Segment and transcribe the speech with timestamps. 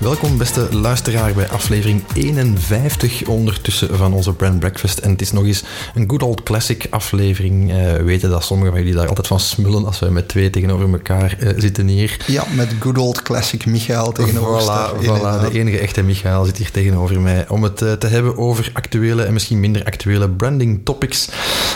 [0.00, 4.98] Welkom beste luisteraar bij aflevering 51 ondertussen van onze Brand Breakfast.
[4.98, 5.64] En het is nog eens
[5.94, 7.70] een good old classic aflevering.
[7.70, 10.50] Uh, we weten dat sommigen van jullie daar altijd van smullen als wij met twee
[10.50, 12.16] tegenover elkaar uh, zitten hier.
[12.26, 16.70] Ja, met good old classic Michael tegenover Voilà, voilà de enige echte Michael zit hier
[16.70, 17.48] tegenover mij.
[17.48, 21.28] Om het uh, te hebben over actuele en misschien minder actuele branding topics.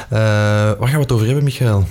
[0.09, 1.85] waar gaan we het over hebben, Michael?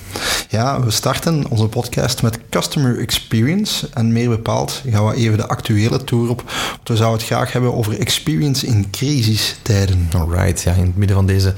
[0.53, 3.87] Ja, we starten onze podcast met Customer Experience.
[3.93, 6.43] En meer bepaald gaan we even de actuele op.
[6.45, 10.09] Want we zouden het graag hebben over experience in crisistijden.
[10.15, 11.53] Alright, ja, in het midden van deze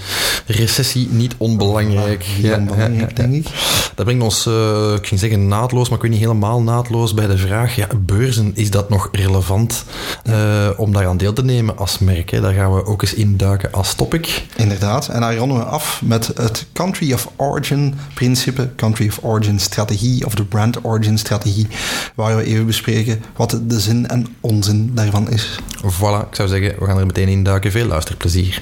[0.45, 2.23] recessie niet onbelangrijk.
[2.23, 3.47] Ja, niet onbelangrijk, ja, denk ik.
[3.95, 7.27] Dat brengt ons, uh, ik ging zeggen naadloos, maar ik weet niet helemaal naadloos bij
[7.27, 9.85] de vraag, ja, beurzen, is dat nog relevant
[10.29, 12.31] uh, om daaraan deel te nemen als merk?
[12.31, 12.41] Hè?
[12.41, 14.45] Daar gaan we ook eens induiken als topic.
[14.55, 19.59] Inderdaad, en daar ronden we af met het Country of Origin principe, Country of Origin
[19.59, 21.67] strategie of de Brand Origin strategie,
[22.15, 24.54] waar we even bespreken wat de zin en onzin
[24.93, 25.59] daarvan is.
[25.81, 27.71] Voilà, ik zou zeggen, we gaan er meteen in duiken.
[27.71, 28.61] Veel luisterplezier.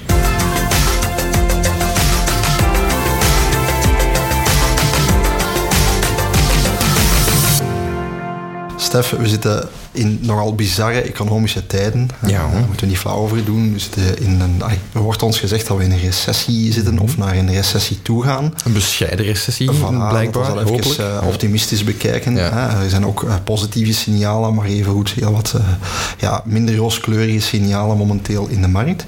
[8.94, 12.10] Stef, we zitten in nogal bizarre economische tijden.
[12.26, 12.38] Ja.
[12.38, 13.72] Daar moeten we niet flauw over doen.
[13.72, 17.16] We zitten in een, er wordt ons gezegd dat we in een recessie zitten of
[17.16, 18.54] naar een recessie toe gaan.
[18.64, 20.54] Een bescheiden recessie, voilà, blijkbaar.
[20.54, 22.36] Dat we even uh, optimistisch bekijken.
[22.36, 22.80] Ja.
[22.82, 25.62] Er zijn ook uh, positieve signalen, maar even goed heel wat uh,
[26.18, 29.04] ja, minder rooskleurige signalen momenteel in de markt.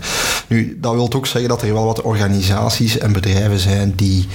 [0.49, 4.27] Nu, dat wil ook zeggen dat er wel wat organisaties en bedrijven zijn die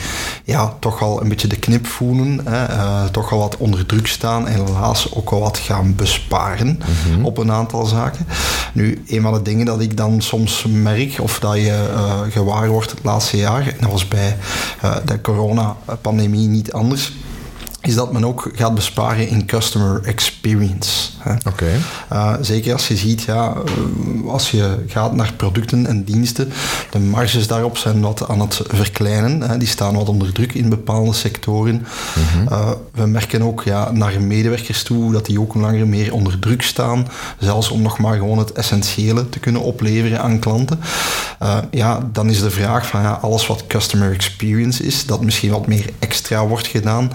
[0.44, 4.48] ja, toch wel een beetje de knip voelen, hè, toch wel wat onder druk staan
[4.48, 7.26] en helaas ook wel wat gaan besparen mm -hmm.
[7.26, 8.28] op een aantal zaken.
[8.74, 12.70] Nu, een van de dingen dat ik dan soms merk, of dat je uh, gewaar
[12.70, 14.38] wordt het laatste jaar, en dat was bij
[14.84, 17.14] uh, de coronapandemie niet anders,
[17.82, 21.10] is dat men ook gaat besparen in customer experience.
[21.26, 21.48] Oké.
[21.48, 21.76] Okay.
[22.12, 23.54] Uh, zeker als je ziet, ja,
[24.28, 26.52] als je gaat naar producten en diensten,
[26.92, 29.42] de marges daarop zijn wat aan het verkleinen.
[29.42, 29.58] Hè.
[29.58, 31.76] Die staan wat onder druk in bepaalde sectoren.
[31.76, 32.48] Mm -hmm.
[32.52, 36.62] uh, we merken ook ja, naar medewerkers toe dat die ook langer meer onder druk
[36.62, 37.08] staan.
[37.40, 40.80] Zelfs om nog maar gewoon het essentiële te kunnen opleveren aan klanten.
[41.44, 45.52] Uh, ja, dan is de vraag van ja, alles wat customer experience is, dat misschien
[45.52, 47.12] wat meer extra wordt gedaan.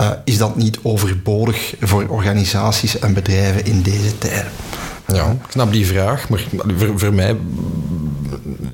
[0.00, 4.50] Uh, is dat niet overbodig voor organisaties en bedrijven in deze tijden?
[5.06, 6.40] Ja, ik snap die vraag, maar
[6.96, 7.36] voor mij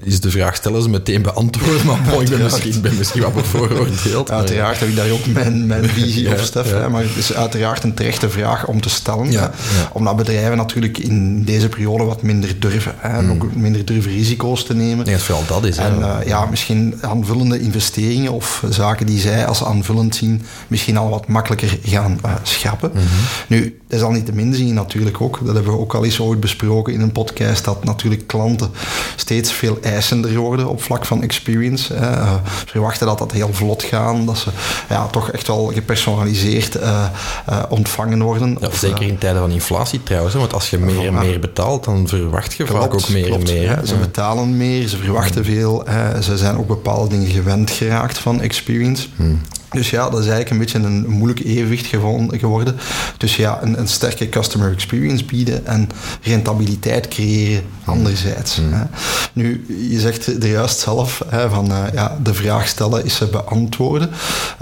[0.03, 3.35] is de vraag stellen ze meteen beantwoorden, maar bon, ik ben misschien, ben misschien wat
[3.35, 4.31] bevooroordeeld.
[4.31, 6.71] Uiteraard heb ik daar ook mijn, mijn visie ja, op, Stef.
[6.71, 6.89] Ja.
[6.89, 9.31] Maar het is uiteraard een terechte vraag om te stellen.
[9.31, 9.51] Ja,
[9.93, 12.95] Omdat bedrijven natuurlijk in deze periode wat minder durven.
[12.97, 15.07] Hè, en ook minder durven risico's te nemen.
[15.07, 15.77] Nee, vooral dat is.
[15.77, 21.09] En uh, ja, misschien aanvullende investeringen of zaken die zij als aanvullend zien, misschien al
[21.09, 22.91] wat makkelijker gaan uh, schrappen.
[22.95, 23.09] Mm -hmm.
[23.49, 25.41] Nu, dat is al niet te min zien natuurlijk ook.
[25.45, 28.71] Dat hebben we ook al eens ooit besproken in een podcast, dat natuurlijk klanten
[29.17, 31.95] steeds veel eisender worden op vlak van experience.
[31.95, 34.51] Uh, ze verwachten dat dat heel vlot gaat, dat ze
[34.89, 37.05] ja, toch echt wel gepersonaliseerd uh,
[37.51, 38.57] uh, ontvangen worden.
[38.61, 41.85] Ja, of, zeker in tijden van inflatie trouwens, want als je meer en meer betaalt,
[41.85, 43.77] dan verwacht je klopt, vaak ook meer klopt, en meer.
[43.77, 43.87] Hè.
[43.87, 45.85] Ze betalen meer, ze verwachten veel,
[46.21, 49.07] ze zijn ook bepaalde dingen gewend geraakt van experience.
[49.17, 49.41] Hmm.
[49.73, 51.87] Dus ja, dat is eigenlijk een beetje een moeilijk evenwicht
[52.31, 52.77] geworden.
[53.17, 55.89] Dus ja, een, een sterke customer experience bieden en
[56.23, 58.61] rentabiliteit creëren anderzijds.
[58.61, 58.73] Mm.
[58.73, 58.85] Hè.
[59.33, 63.27] Nu, je zegt er juist zelf hè, van uh, ja, de vraag stellen is ze
[63.27, 64.11] beantwoorden.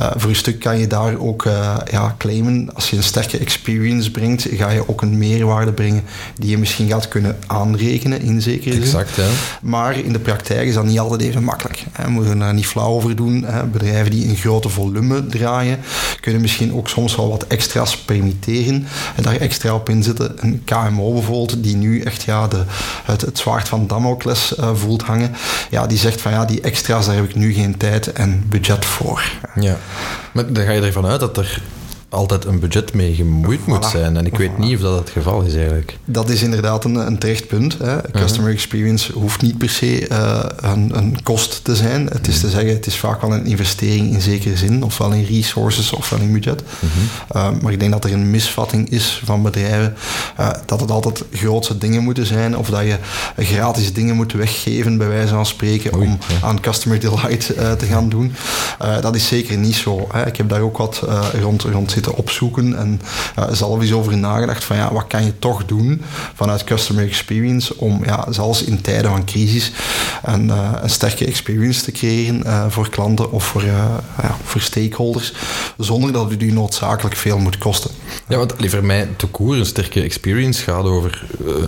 [0.00, 3.38] Uh, voor een stuk kan je daar ook uh, ja, claimen, als je een sterke
[3.38, 6.02] experience brengt, ga je ook een meerwaarde brengen
[6.38, 8.82] die je misschien gaat kunnen aanrekenen in zekere zin.
[8.82, 9.28] Exact, ja.
[9.62, 11.84] Maar in de praktijk is dat niet altijd even makkelijk.
[11.92, 12.04] Hè.
[12.04, 13.44] We moeten er niet flauw over doen.
[13.44, 13.64] Hè.
[13.64, 15.78] Bedrijven die een grote volume draaien,
[16.20, 18.86] kunnen misschien ook soms wel wat extra's permitteren
[19.16, 20.32] en daar extra op inzetten.
[20.36, 22.64] Een KMO bijvoorbeeld, die nu echt ja, de,
[23.04, 25.34] het, zwaard van Damocles uh, voelt hangen,
[25.70, 28.84] ja, die zegt van ja, die extra's, daar heb ik nu geen tijd en budget
[28.84, 29.22] voor.
[29.54, 29.76] Ja,
[30.32, 31.62] maar dan ga je ervan uit dat er
[32.10, 34.16] altijd een budget mee gemoeid moet zijn.
[34.16, 35.98] En ik weet niet of dat het geval is eigenlijk.
[36.04, 37.78] Dat is inderdaad een, een terecht punt.
[37.78, 38.10] Hè.
[38.12, 42.06] Customer experience hoeft niet per se uh, een, een, kost te zijn.
[42.06, 45.24] Het is te zeggen, het is vaak wel een investering in zekere zin, ofwel in
[45.24, 46.62] resources ofwel in budget.
[47.36, 49.94] uh, maar ik denk dat er een misvatting is van bedrijven
[50.40, 52.96] uh, dat het altijd grootse dingen moeten zijn of dat je
[53.36, 57.46] gratis dingen moet weggeven, bij wijze van spreken, om aan customer delight
[57.78, 58.32] te gaan doen.
[59.00, 60.08] dat is zeker niet zo.
[60.12, 60.26] Hè.
[60.26, 61.02] Ik heb daar ook wat
[61.40, 63.00] rond, rond zitten opzoeken en
[63.50, 66.02] zelf eens over nagedacht van ja, wat kan je toch doen
[66.34, 69.72] vanuit customer experience om ja, zelfs in tijden van crisis
[70.22, 74.60] een, uh, een sterke experience te creëren uh, voor klanten of voor, uh, ja, voor
[74.60, 75.32] stakeholders,
[75.76, 77.90] zonder dat het u noodzakelijk veel moet kosten.
[78.28, 81.24] Ja, want voor mij te koer een sterke experience gaat over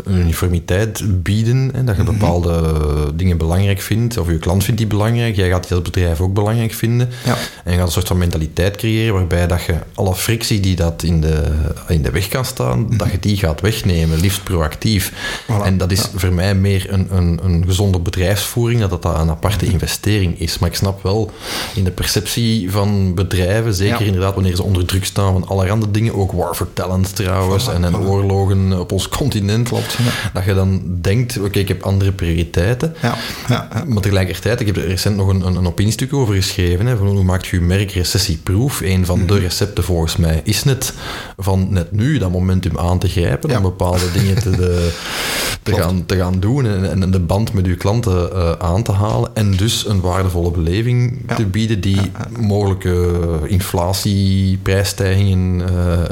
[0.06, 2.12] uniformiteit bieden, hè, dat je mhm.
[2.12, 2.72] bepaalde
[3.14, 6.34] dingen belangrijk vindt, of je klant vindt die belangrijk, jij gaat die als bedrijf ook
[6.34, 7.08] belangrijk vinden.
[7.24, 7.36] Ja.
[7.64, 11.02] En je gaat een soort van mentaliteit creëren waarbij dat je alle frictie die dat
[11.02, 11.44] in de,
[11.88, 12.96] in de weg kan staan, mm -hmm.
[12.96, 15.12] dat je die gaat wegnemen, liefst proactief.
[15.42, 15.64] Voilà.
[15.64, 19.66] En dat is voor mij meer een, een, een gezonde bedrijfsvoering, dat dat een aparte
[19.66, 20.58] investering is.
[20.58, 21.30] Maar ik snap wel
[21.74, 26.14] in de perceptie van bedrijven, zeker inderdaad wanneer ze onder druk staan van allerhande dingen,
[26.14, 29.98] ook war for talent trouwens, en, en oorlogen op ons continent, Klopt,
[30.32, 32.94] dat je dan denkt, oké, ik heb andere prioriteiten.
[33.02, 33.14] Ja.
[33.48, 36.96] Ja, Maar tegelijkertijd, ik heb er recent nog een, een, een opiniestuk over geschreven, hè,
[36.96, 38.80] van hoe maakt je merk recessieproof?
[38.80, 39.42] Een van de mhm.
[39.42, 40.94] recepten volgens mij is net
[41.38, 44.92] van net nu dat momentum aan te grijpen om bepaalde dingen te, de,
[45.62, 48.92] te, gaan, te gaan doen en, en de band met uw klanten uh, aan te
[48.92, 51.34] halen en dus een waardevolle beleving ja.
[51.34, 52.28] te bieden die ja.
[52.38, 55.62] mogelijke inflatie, prijsstijgingen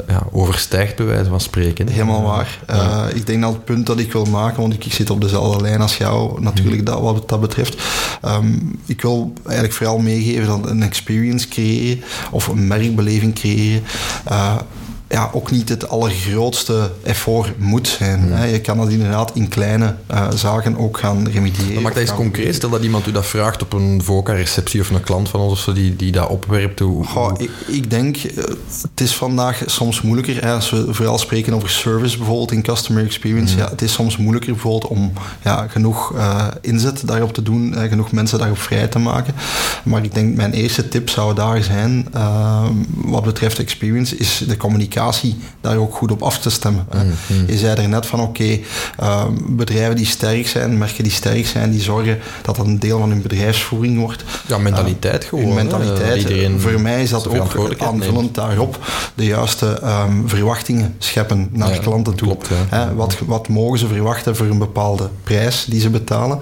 [0.09, 1.87] uh, overstijgt, bij wijze van spreken.
[1.87, 2.59] Helemaal waar.
[2.69, 5.21] Uh, ik denk dat het punt dat ik wil maken, want ik, ik zit op
[5.21, 7.81] dezelfde lijn als jou, natuurlijk dat, wat dat betreft.
[8.25, 13.83] Um, ik wil eigenlijk vooral meegeven dat een experience creëren of een merkbeleving creëren
[14.25, 14.63] 啊
[15.11, 18.31] ja, ook niet het allergrootste effort moet zijn.
[18.31, 18.45] Hè.
[18.45, 21.73] Je kan dat inderdaad in kleine uh, zaken ook gaan remediëren.
[21.73, 22.55] Maar maak dat eens concreet.
[22.55, 25.59] Stel dat iemand u dat vraagt op een VOCA-receptie of een klant van ons of
[25.59, 26.79] zo, die, die dat opwerpt.
[26.79, 28.43] Hoe, Goh, ik, ik, denk, uh,
[28.81, 30.43] het is vandaag soms moeilijker.
[30.43, 33.53] Hè, als we vooral spreken over service bijvoorbeeld in customer experience.
[33.53, 33.59] Mm.
[33.59, 35.13] Ja, het is soms moeilijker bijvoorbeeld om
[35.43, 39.33] ja, genoeg uh, inzet daarop te doen, genoeg mensen daarop vrij te maken.
[39.83, 42.07] Maar ik denk, mijn eerste tip zou daar zijn,
[42.93, 44.99] wat betreft experience, is de communicatie
[45.61, 46.87] daar ook goed op af te stemmen.
[46.95, 48.63] Mm Je zei er net van oké, okay,
[49.01, 52.99] uh, bedrijven die sterk zijn, merken die sterk zijn, die zorgen dat dat een deel
[52.99, 54.23] van hun bedrijfsvoering wordt.
[54.47, 55.53] Ja, mentaliteit uh, gewoon.
[55.53, 56.17] Mentaliteit.
[56.17, 58.79] Iedereen Voor mij is dat ook aanvullend daarop
[59.15, 62.27] de juiste um, verwachtingen scheppen naar ja, klanten toe.
[62.27, 62.49] Klopt,
[62.95, 66.39] wat, wat mogen ze verwachten voor een bepaalde prijs die ze betalen?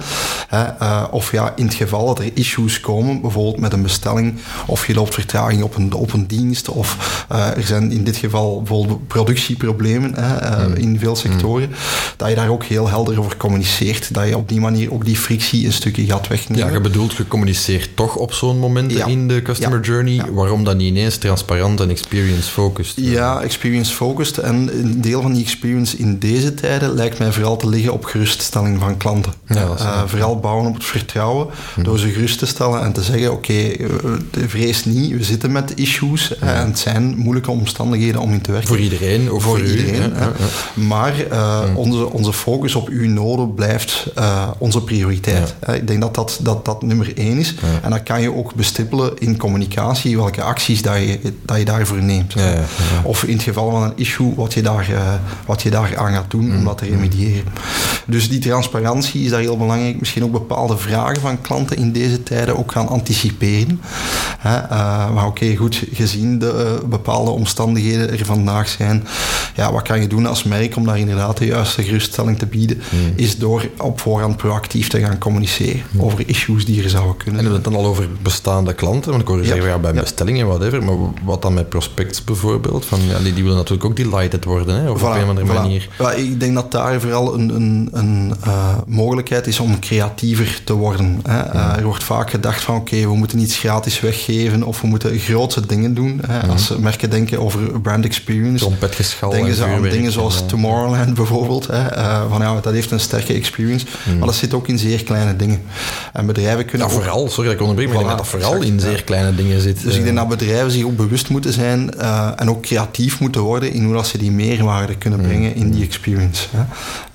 [0.54, 4.88] Uh, of ja, in het geval dat er issues komen, bijvoorbeeld met een bestelling, of
[4.88, 8.49] je loopt vertraging op een, op een dienst, of uh, er zijn in dit geval
[8.58, 10.74] bijvoorbeeld productieproblemen hè, uh, mm.
[10.74, 11.76] in veel sectoren, mm.
[12.18, 14.14] dat je daar ook heel helder over communiceert.
[14.14, 16.66] Dat je op die manier ook die frictie een stukje gaat wegnemen.
[16.66, 19.06] Ja, je bedoelt, je communiceert toch op zo'n moment ja.
[19.06, 19.86] in de customer ja.
[19.86, 20.22] journey.
[20.32, 22.94] Waarom dan niet ineens transparant en experience-focused?
[22.96, 24.38] Ja, experience-focused.
[24.38, 28.06] En een deel van die experience in deze tijden lijkt mij vooral te liggen op
[28.06, 29.34] geruststelling van klanten.
[29.48, 31.84] Uh, vooral bouwen op het vertrouwen, mm.
[31.84, 35.72] door ze gerust te stellen en te zeggen, oké, okay, vrees niet, we zitten met
[35.76, 38.70] issues en het zijn moeilijke omstandigheden om in te werken.
[38.70, 40.02] Voor iedereen, ook voor, voor iedereen.
[40.02, 40.32] Ja, ja.
[40.74, 41.76] Maar uh, mm.
[41.76, 45.56] onze, onze focus op uw noden blijft uh, onze prioriteit.
[45.68, 45.74] Ja.
[45.74, 47.56] Ik denk dat dat, dat, dat nummer één is.
[47.82, 52.04] En dan kan je ook bestippelen in communicatie welke acties dat je, dat je daarvoor
[52.04, 52.36] neemt.
[53.04, 55.14] Of in het geval van een issue wat je daar, uh,
[55.46, 56.58] wat je daar aan gaat doen mm.
[56.58, 57.54] om dat te remediëren.
[58.06, 60.00] Dus die transparantie is daar heel belangrijk.
[60.00, 63.82] Misschien ook bepaalde vragen van klanten in deze tijden ook gaan anticiperen.
[64.44, 69.08] maar oké, okay, goed, gezien de bepaalde omstandigheden vandaag zijn.
[69.56, 72.82] Ja, wat kan je doen als merk om daar inderdaad de juiste geruststelling te bieden?
[72.90, 73.14] Hmm.
[73.16, 76.02] Is door op voorhand proactief te gaan communiceren hmm.
[76.02, 77.42] over issues die er zouden kunnen.
[77.42, 79.10] En we het dan al over bestaande klanten?
[79.10, 79.50] Want ik hoor je ja.
[79.50, 80.02] zeggen, ja, bij ja.
[80.02, 80.84] bestellingen, whatever.
[80.84, 82.86] Maar wat dan met prospects bijvoorbeeld?
[82.86, 84.90] Van, ja, die, die willen natuurlijk ook delighted worden, hè?
[84.90, 85.54] Of voilà, op een of andere voilà.
[85.54, 85.90] manier.
[86.00, 90.74] Ja, ik denk dat daar vooral een, een, een uh, mogelijkheid is om creatiever te
[90.74, 91.20] worden.
[91.24, 91.54] Hè?
[91.54, 94.88] Uh, er wordt vaak gedacht van, oké, okay, we moeten iets gratis weggeven of we
[94.88, 96.22] moeten grootse dingen doen.
[96.28, 96.48] Hè?
[96.48, 98.66] Als merken denken over brand experience.
[98.66, 101.68] Trompetgeschal Denken en ze aan dingen en, zoals eh, Tomorrowland bijvoorbeeld.
[101.68, 103.86] Hè, eh, van, ja, dat heeft een sterke experience.
[104.18, 105.62] Maar dat zit ook in zeer kleine dingen.
[106.14, 108.42] En bedrijven kunnen Ja, vooral, sorry dat ik onderbreek, maar ik denk Voilà, dat dat
[108.42, 108.96] vooral exact, in ja.
[108.96, 109.84] zeer kleine dingen zit.
[109.84, 110.04] Dus ik eh.
[110.04, 113.84] denk dat bedrijven zich ook bewust moeten zijn eh, en ook creatief moeten worden in
[113.84, 116.48] hoe dat ze die meerwaarde kunnen brengen in die experience.
[116.52, 116.64] Hè.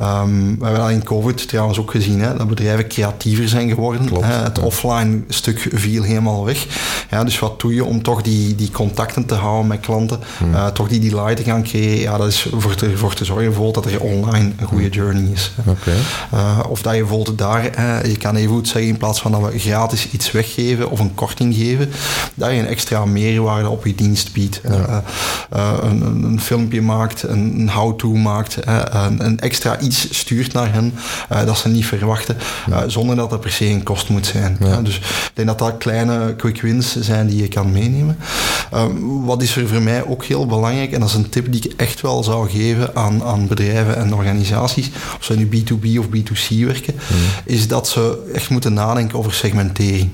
[0.04, 4.06] Ehm, we hebben dat in COVID trouwens ook gezien, hè, dat bedrijven creatiever zijn geworden.
[4.06, 4.32] Klopt, hè.
[4.32, 4.62] Het ja.
[4.62, 6.66] offline stuk viel helemaal weg.
[7.10, 10.20] Ja, dus wat doe je om toch die, die contacten te houden met klanten,
[10.52, 12.00] eh, toch die delight te gaan creëren?
[12.00, 15.30] Ja, dat is voor te, voor te zorgen bijvoorbeeld dat er online een goede journey
[15.32, 15.52] is.
[16.34, 19.32] Uh, of dat je bijvoorbeeld daar, eh, je kan even goed zeggen, in plaats van
[19.32, 21.90] dat we gratis iets weggeven of een korting geven,
[22.34, 24.60] dat je een extra meerwaarde op je dienst biedt.
[24.60, 24.96] Eh,
[25.50, 30.18] eh, een, een, een filmpje maakt, een, een how-to maakt, eh, een, een extra iets
[30.18, 30.94] stuurt naar hen
[31.28, 32.36] eh, dat ze niet verwachten,
[32.70, 34.56] eh, zonder dat het per se een kost moet zijn.
[34.60, 34.66] Ja.
[34.66, 38.16] Eh, dus ik denk dat dat kleine quick wins zijn die je kan meenemen.
[38.70, 38.84] Eh,
[39.24, 41.72] wat is er voor mij ook heel belangrijk, en dat is een tip die ik
[41.76, 46.64] echt wel zou geven aan, aan bedrijven en organisaties, of ze nu B2B of B2C
[46.64, 46.94] werken,
[47.44, 50.10] is dat ze echt moeten nadenken over segmentering.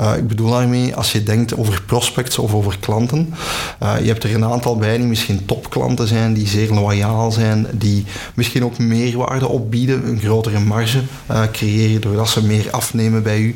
[0.00, 3.34] Uh, ik bedoel daarmee, als je denkt over prospects of over klanten,
[3.82, 7.66] uh, je hebt er een aantal bij die misschien topklanten zijn, die zeer loyaal zijn,
[7.72, 11.00] die misschien ook meerwaarde opbieden, een grotere marge
[11.30, 13.54] uh, creëren doordat ze meer afnemen bij u,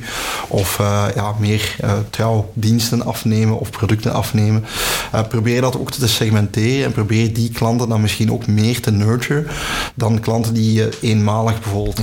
[0.49, 0.77] of
[1.15, 1.77] ja, meer
[2.11, 4.65] trouw diensten afnemen of producten afnemen.
[5.29, 9.45] probeer dat ook te segmenteren en probeer die klanten dan misschien ook meer te nurture
[9.95, 12.01] dan klanten die je eenmalig bijvoorbeeld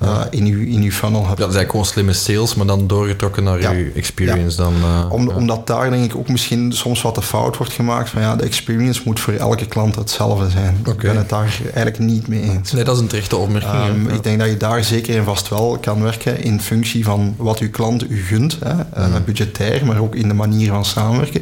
[0.00, 0.28] ja.
[0.30, 1.38] in, uw, in uw funnel hebt.
[1.38, 3.70] Ja, dat is eigenlijk gewoon slimme sales, maar dan doorgetrokken naar Ja.
[3.70, 4.56] je experience.
[4.56, 5.34] Dan, eh, Om, ja.
[5.34, 8.44] Omdat daar denk ik ook misschien soms wat de fout wordt gemaakt van ja, de
[8.44, 10.76] experience moet voor elke klant hetzelfde zijn.
[10.84, 12.72] Ik ben het daar eigenlijk niet mee eens.
[12.72, 13.72] Nee, dat is een terechte opmerking.
[14.06, 14.08] Ehm.
[14.14, 17.58] Ik denk dat je daar zeker en vast wel kan werken in functie van wat
[17.58, 18.70] uw klant u gunt, hè,
[19.02, 19.24] eh, Mhm.
[19.24, 21.40] budgetair, maar ook in de manier van samenwerken.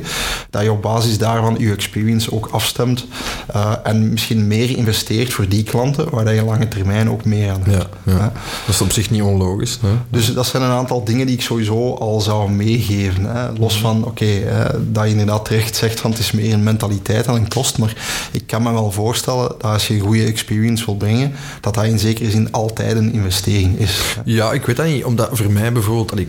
[0.51, 3.07] Dat je op basis daarvan uw experience ook afstemt
[3.53, 7.51] eh, en misschien meer investeert voor die klanten, waar dat je lange termijn ook meer
[7.51, 7.87] aan hebt.
[8.03, 8.33] Ja.
[8.67, 9.79] Dat is op zich niet onlogisch.
[9.83, 9.89] Hè?
[10.11, 13.25] Dus dat zijn een aantal dingen die ik sowieso al zou meegeven.
[13.25, 13.53] Hè.
[13.59, 17.25] Los van, oké, eh, dat je inderdaad terecht zegt van het is meer een mentaliteit
[17.25, 20.85] dan een kost, maar ik kan me wel voorstellen dat als je een goede experience
[20.85, 24.17] wil brengen, dat dat in zekere zin altijd een investering is.
[24.25, 25.05] Ja, ik weet dat niet.
[25.05, 26.29] Omdat voor mij bijvoorbeeld, ik,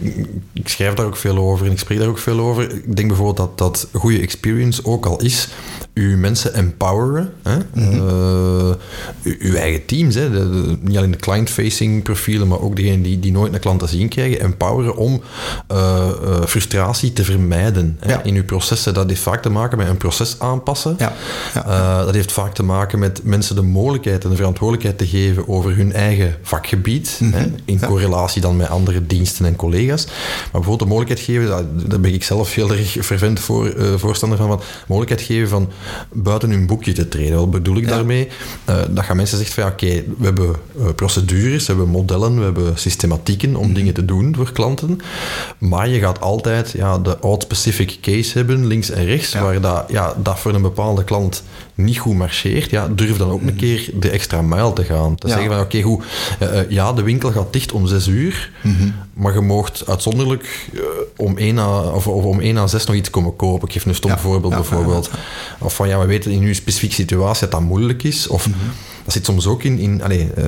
[0.53, 2.63] ik schrijf daar ook veel over en ik spreek daar ook veel over.
[2.63, 5.47] Ik denk bijvoorbeeld dat dat goede experience ook al is,
[5.97, 7.33] uw mensen empoweren.
[7.43, 7.57] Hè?
[7.73, 8.75] Eh,
[9.23, 10.29] uw, uw eigen teams, hè?
[10.31, 13.79] De- de- niet alleen de client-facing profielen, maar ook degenen die, die nooit een klant
[13.79, 15.21] te zien krijgen, empoweren om
[15.67, 18.11] eh, eh, frustratie te vermijden hè?
[18.11, 18.23] Ja.
[18.23, 18.93] in uw processen.
[18.93, 20.95] Dat heeft vaak te maken met een proces aanpassen.
[20.97, 21.13] Ja,
[21.53, 22.03] ja.
[22.05, 25.75] Dat heeft vaak te maken met mensen de mogelijkheid en de verantwoordelijkheid te geven over
[25.75, 27.33] hun eigen vakgebied, Mhm.
[27.33, 30.05] hè, in correlatie dan met andere diensten en collega's.
[30.05, 30.15] Maar
[30.51, 31.47] bijvoorbeeld de mogelijkheid geven,
[31.87, 35.69] daar- ben ik zelf heel erg fervent voor, voorstander van, van mogelijkheid geven van
[36.13, 37.37] buiten hun boekje te treden.
[37.37, 37.89] Wat bedoel ik Ja.
[37.89, 38.27] daarmee?
[38.65, 42.37] Eh, dat gaan mensen zeggen van ja, oké, we hebben eh, procedures, we hebben modellen,
[42.37, 43.59] we hebben systematieken Mhm.
[43.59, 44.99] om dingen te doen voor klanten,
[45.57, 49.41] maar je gaat altijd ja, de odd-specific case hebben, links en rechts, Ja.
[49.41, 51.43] waar dat, ja, dat voor een bepaalde klant
[51.77, 55.15] niet goed marcheert, ja, durf dan ook een keer de extra mijl te gaan.
[55.15, 55.33] Te Ja.
[55.33, 56.03] zeggen van, oké, goed,
[56.39, 58.51] eh, eh, ja, de winkel gaat dicht om zes uur,
[59.13, 60.79] maar je moogt uitzonderlijk eh,
[61.17, 63.67] om één à, of, of om één à zes nog iets komen kopen.
[63.67, 64.17] Ik geef een stom Ja.
[64.17, 65.09] voorbeeld Ja, bijvoorbeeld.
[65.59, 68.47] Of van, ja, we weten in uw specifieke situatie dat dat moeilijk is, of...
[69.07, 70.43] Dat zit soms ook in, in allee, eh,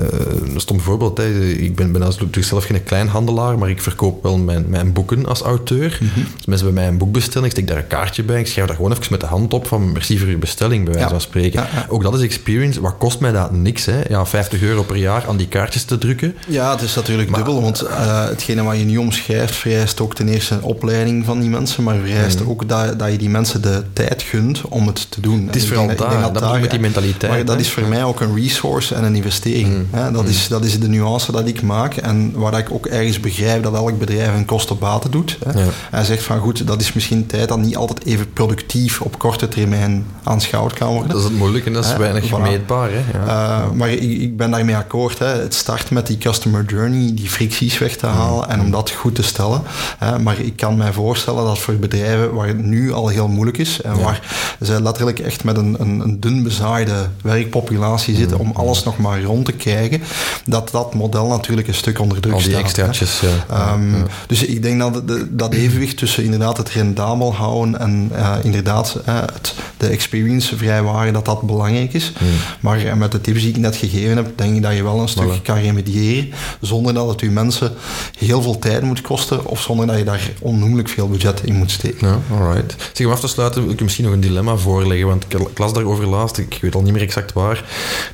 [0.54, 1.16] een stom voorbeeld.
[1.18, 1.40] Hè.
[1.40, 5.40] Ik ben, ben natuurlijk zelf geen kleinhandelaar, maar ik verkoop wel mijn, mijn boeken als
[5.40, 5.98] auteur.
[6.36, 8.66] Dus mensen bij mij een boek bestellen, ik steek daar een kaartje bij, ik schrijf
[8.66, 11.12] daar gewoon even met de hand op van merci voor uw bestelling, bij wijze Ja.
[11.14, 11.60] van spreken.
[11.62, 11.86] Ja, ja.
[11.88, 12.80] Ook dat is experience.
[12.80, 13.52] Wat kost mij dat?
[13.52, 13.84] Niks.
[13.84, 14.00] Hè.
[14.08, 16.34] Ja, 50 euro per jaar aan die kaartjes te drukken.
[16.48, 20.28] Ja, het is natuurlijk dubbel, want eh, hetgene wat je nu omschrijft vereist ook ten
[20.28, 23.82] eerste een opleiding van die mensen, maar vereist ook dat, dat je die mensen de
[23.92, 25.36] tijd gunt om het te doen.
[25.38, 25.46] Mhm.
[25.46, 27.60] Het is vooral dat- daar, dat ik met die mentaliteit, Maar dat hè.
[27.60, 29.86] is voor mij ook een resource en een investering.
[29.90, 30.10] Hè?
[30.10, 33.62] Dat, is, dat is de nuance dat ik maak en waar ik ook ergens begrijp
[33.62, 35.38] dat elk bedrijf een kosten-baten doet.
[35.44, 35.60] Hè?
[35.60, 35.68] Ja.
[35.90, 39.48] En zegt van goed, dat is misschien tijd dat niet altijd even productief op korte
[39.48, 41.08] termijn aanschouwd kan worden.
[41.08, 42.42] Dat is het moeilijke en dat is weinig voilà.
[42.42, 42.90] meetbaar.
[42.92, 43.18] Hè.
[43.18, 43.62] Ja.
[43.62, 45.18] Uh, maar ik, ik ben daarmee akkoord.
[45.18, 45.26] Hè.
[45.26, 49.14] Het start met die customer journey, die fricties weg te halen en om dat goed
[49.14, 49.62] te stellen.
[49.98, 50.18] Hè.
[50.18, 53.80] Maar ik kan mij voorstellen dat voor bedrijven waar het nu al heel moeilijk is
[53.80, 54.20] en waar
[54.62, 59.22] ze letterlijk echt met een, een, een dun bezaaide werkpopulatie zitten, om alles nog maar
[59.22, 60.02] rond te krijgen,
[60.44, 62.60] dat dat model natuurlijk een stuk onder druk Al die staat.
[62.62, 63.28] extraatjes, ja.
[63.56, 64.04] Ehm, Ja.
[64.26, 68.96] Dus ik denk dat de- dat evenwicht tussen inderdaad het rendabel houden en eh, inderdaad
[69.04, 72.12] het, de experience vrijwaren, dat dat belangrijk is.
[72.60, 75.00] Maar eh, met de tips die ik net gegeven heb, denk ik dat je wel
[75.00, 75.42] een stuk Voilà.
[75.42, 77.72] kan remediëren zonder dat het je mensen
[78.18, 81.70] heel veel tijd moet kosten of zonder dat je daar onnoemelijk veel budget in moet
[81.70, 82.08] steken.
[82.08, 82.76] Ja, alright.
[82.92, 85.58] Zeg, om af te sluiten wil ik je misschien nog een dilemma voorleggen, want ik
[85.58, 87.64] las daarover laatst, ik weet al niet meer exact waar,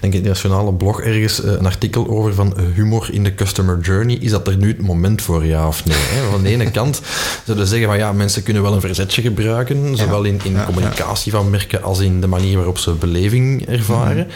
[0.00, 3.35] denk in de nationale blog ergens, eh, een artikel over van eh, humor in de
[3.35, 4.17] customer journey.
[4.17, 5.97] Is dat er nu het moment voor, ja of nee?
[5.99, 6.31] Hè?
[6.31, 7.01] Van de ene kant
[7.45, 11.33] zouden zeggen van ja, mensen kunnen wel een verzetje gebruiken, zowel in, in ja, communicatie
[11.33, 14.29] van merken als in de manier waarop ze beleving ervaren.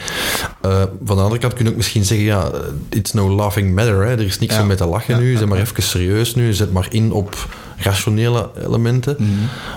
[0.60, 2.50] Eh, van de andere kant kun je ook misschien zeggen, ja,
[2.88, 4.10] it's no laughing matter, hè?
[4.10, 6.86] er is niks om mee te lachen nu, zeg maar even serieus nu, zet maar
[6.90, 7.48] in op
[7.82, 9.16] rationele elementen.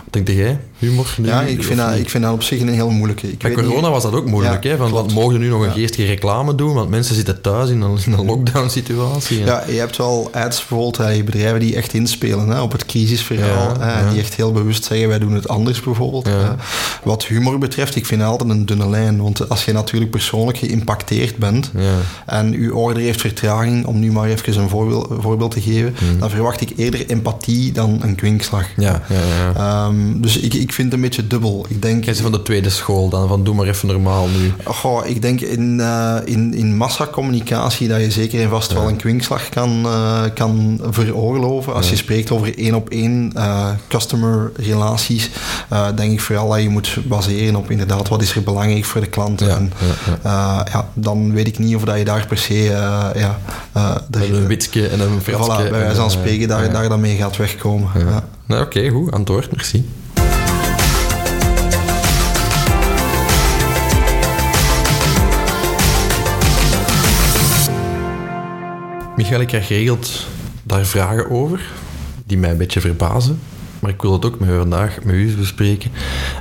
[0.03, 0.59] Wat denk jij?
[0.77, 1.15] Humor?
[1.17, 3.31] nu, Ja, ik vind, dat, ik vind dat op zich een heel moeilijke.
[3.31, 4.77] Ik Bij corona niet- was dat ook moeilijk, Ja, hè?
[4.77, 6.73] Van, wat mogen nu nog een geestige reclame doen?
[6.73, 9.45] Want mensen zitten thuis in een, in een lockdown-situatie.
[9.45, 13.79] Ja, je hebt wel ads bijvoorbeeld, hè, bedrijven die echt inspelen hè, op het crisisverhaal.
[13.79, 14.09] Hè, ja.
[14.09, 16.25] die echt heel bewust zeggen, wij doen het anders bijvoorbeeld.
[16.27, 16.47] Hè.
[17.03, 19.21] Wat humor betreft, ik vind het altijd een dunne lijn.
[19.21, 21.71] Want als je natuurlijk persoonlijk geïmpacteerd bent
[22.25, 25.95] en uw order heeft vertraging, om nu maar even een voorbeeld, een voorbeeld te geven,
[26.19, 28.65] dan verwacht ik eerder empathie dan een kwinkslag.
[28.77, 29.53] Ja, ja, ja.
[29.55, 31.65] Ehm, dus ik, ik vind het een beetje dubbel.
[31.69, 34.53] Ik denk, Jij van de tweede school dan, van doe maar even normaal nu.
[34.63, 38.95] Goh, ik denk in, eh, in, in massacommunicatie dat je zeker en vast wel een
[38.95, 41.73] kwinkslag kan, eh, kan veroorloven.
[41.73, 45.29] Als je spreekt over één op één eh, customer relaties,
[45.95, 49.07] denk ik vooral dat je moet baseren op inderdaad wat is er belangrijk voor de
[49.07, 49.41] klant.
[49.41, 49.73] En,
[50.23, 52.61] ja, ja, dan weet ik niet of dat je daar per se
[53.15, 53.39] ja,
[54.11, 55.51] een witje en een fratsje.
[55.51, 57.82] voilà, bij wijze van en, spreken daar, daar dan mee gaat wegkomen.
[57.95, 58.29] Ja.
[58.45, 59.11] Nou, Oké, goed.
[59.11, 59.85] Antwoord, merci.
[69.15, 70.27] Michael, ik krijg geregeld
[70.63, 71.61] daar vragen over,
[72.25, 73.39] die mij een beetje verbazen.
[73.79, 75.91] Maar ik wil het ook met u vandaag met u bespreken.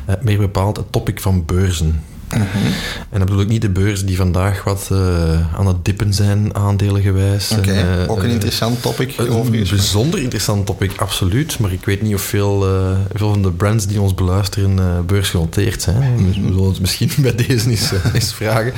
[0.05, 2.03] Eh, meer bepaald het topic van beurzen.
[3.13, 6.55] En dat bedoel ik niet de beurzen die vandaag wat eh, aan het dippen zijn,
[6.55, 7.51] aandelengewijs.
[7.59, 9.19] Oké, eh, ook een eh, interessant topic.
[9.19, 9.71] een overigens.
[9.71, 11.59] bijzonder interessant topic, absoluut.
[11.59, 12.61] Maar ik weet niet of veel,
[13.15, 16.17] veel van de brands die ons beluisteren beursgenoteerd zijn.
[16.17, 18.73] We zullen het misschien bij deze eens, eens vragen.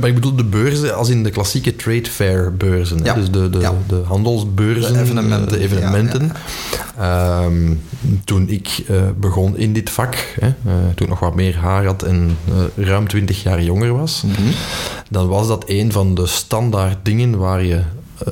[0.00, 3.04] Maar ik bedoel de beurzen als in de klassieke trade fair beurzen.
[3.04, 3.14] Ja.
[3.14, 3.72] Dus de, de, ja.
[3.86, 5.48] de handelsbeurzen, de evenementen.
[5.48, 6.32] De evenementen.
[6.98, 7.82] Ja, um,
[8.24, 8.84] toen ik
[9.18, 10.52] begon in dit vak, hè,
[10.94, 14.34] toen ik nog wat meer haar had en uh, ruim 20 jaar jonger was, mm
[14.34, 14.52] -hmm.
[15.10, 17.82] dan was dat een van de standaard dingen waar je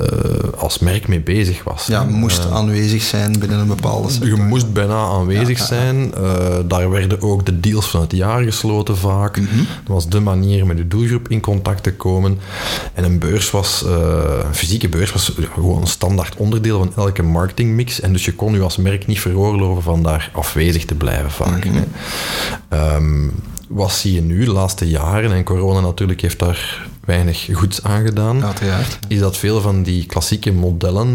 [0.00, 1.86] uh, als merk mee bezig was.
[1.86, 4.28] Ja, moest uh, aanwezig zijn binnen een bepaalde sector.
[4.28, 6.12] Je moest bijna aanwezig ja, zijn.
[6.20, 9.38] Uh, daar werden ook de deals van het jaar gesloten vaak.
[9.38, 9.66] Mm -hmm.
[9.84, 12.38] Dat was de manier met de doelgroep in contact te komen.
[12.94, 13.84] En een beurs was,
[14.46, 18.00] een fysieke beurs was gewoon een standaard onderdeel van elke marketingmix.
[18.00, 21.64] En dus je kon je als merk niet veroorloven van daar afwezig te blijven vaak.
[21.64, 22.78] Mm -hmm.
[22.78, 23.32] um,
[23.70, 28.04] wat zie je nu de laatste jaren, en corona natuurlijk heeft daar weinig goeds aan
[28.04, 28.98] gedaan, Uiteraard.
[29.08, 31.08] is dat veel van die klassieke modellen,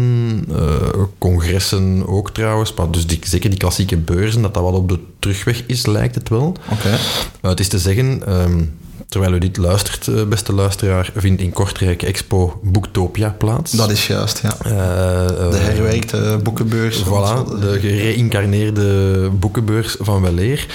[0.50, 0.76] uh,
[1.18, 4.98] congressen ook trouwens, maar dus die, zeker die klassieke beurzen, dat dat wat op de
[5.18, 6.56] terugweg is, lijkt het wel.
[6.72, 6.92] Okay.
[6.92, 6.98] Uh,
[7.40, 12.02] het is te zeggen, um, terwijl u dit luistert, uh, beste luisteraar, vindt in Kortrijk
[12.02, 13.72] Expo Boektopia plaats.
[13.72, 14.56] Dat is juist, ja.
[14.66, 17.02] Uh, de herwerkte boekenbeurs.
[17.02, 20.66] Voilà, de gereïncarneerde boekenbeurs van Weleer.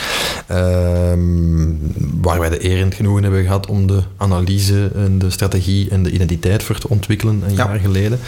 [2.22, 6.04] waar wij de eer en genoegen hebben gehad om de analyse en de strategie en
[6.04, 7.66] de identiteit voor te ontwikkelen een ja.
[7.66, 8.20] jaar geleden.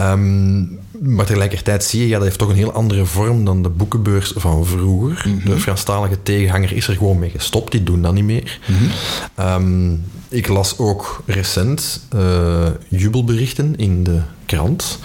[0.00, 3.68] Um, maar tegelijkertijd zie je, ja, dat heeft toch een heel andere vorm dan de
[3.68, 5.24] boekenbeurs van vroeger.
[5.28, 5.50] Mm -hmm.
[5.50, 8.58] De Franstalige tegenhanger is er gewoon mee gestopt, die doen dat niet meer.
[8.66, 9.46] Mm -hmm.
[9.46, 14.98] um, ik las ook recent uh, jubelberichten in de krant.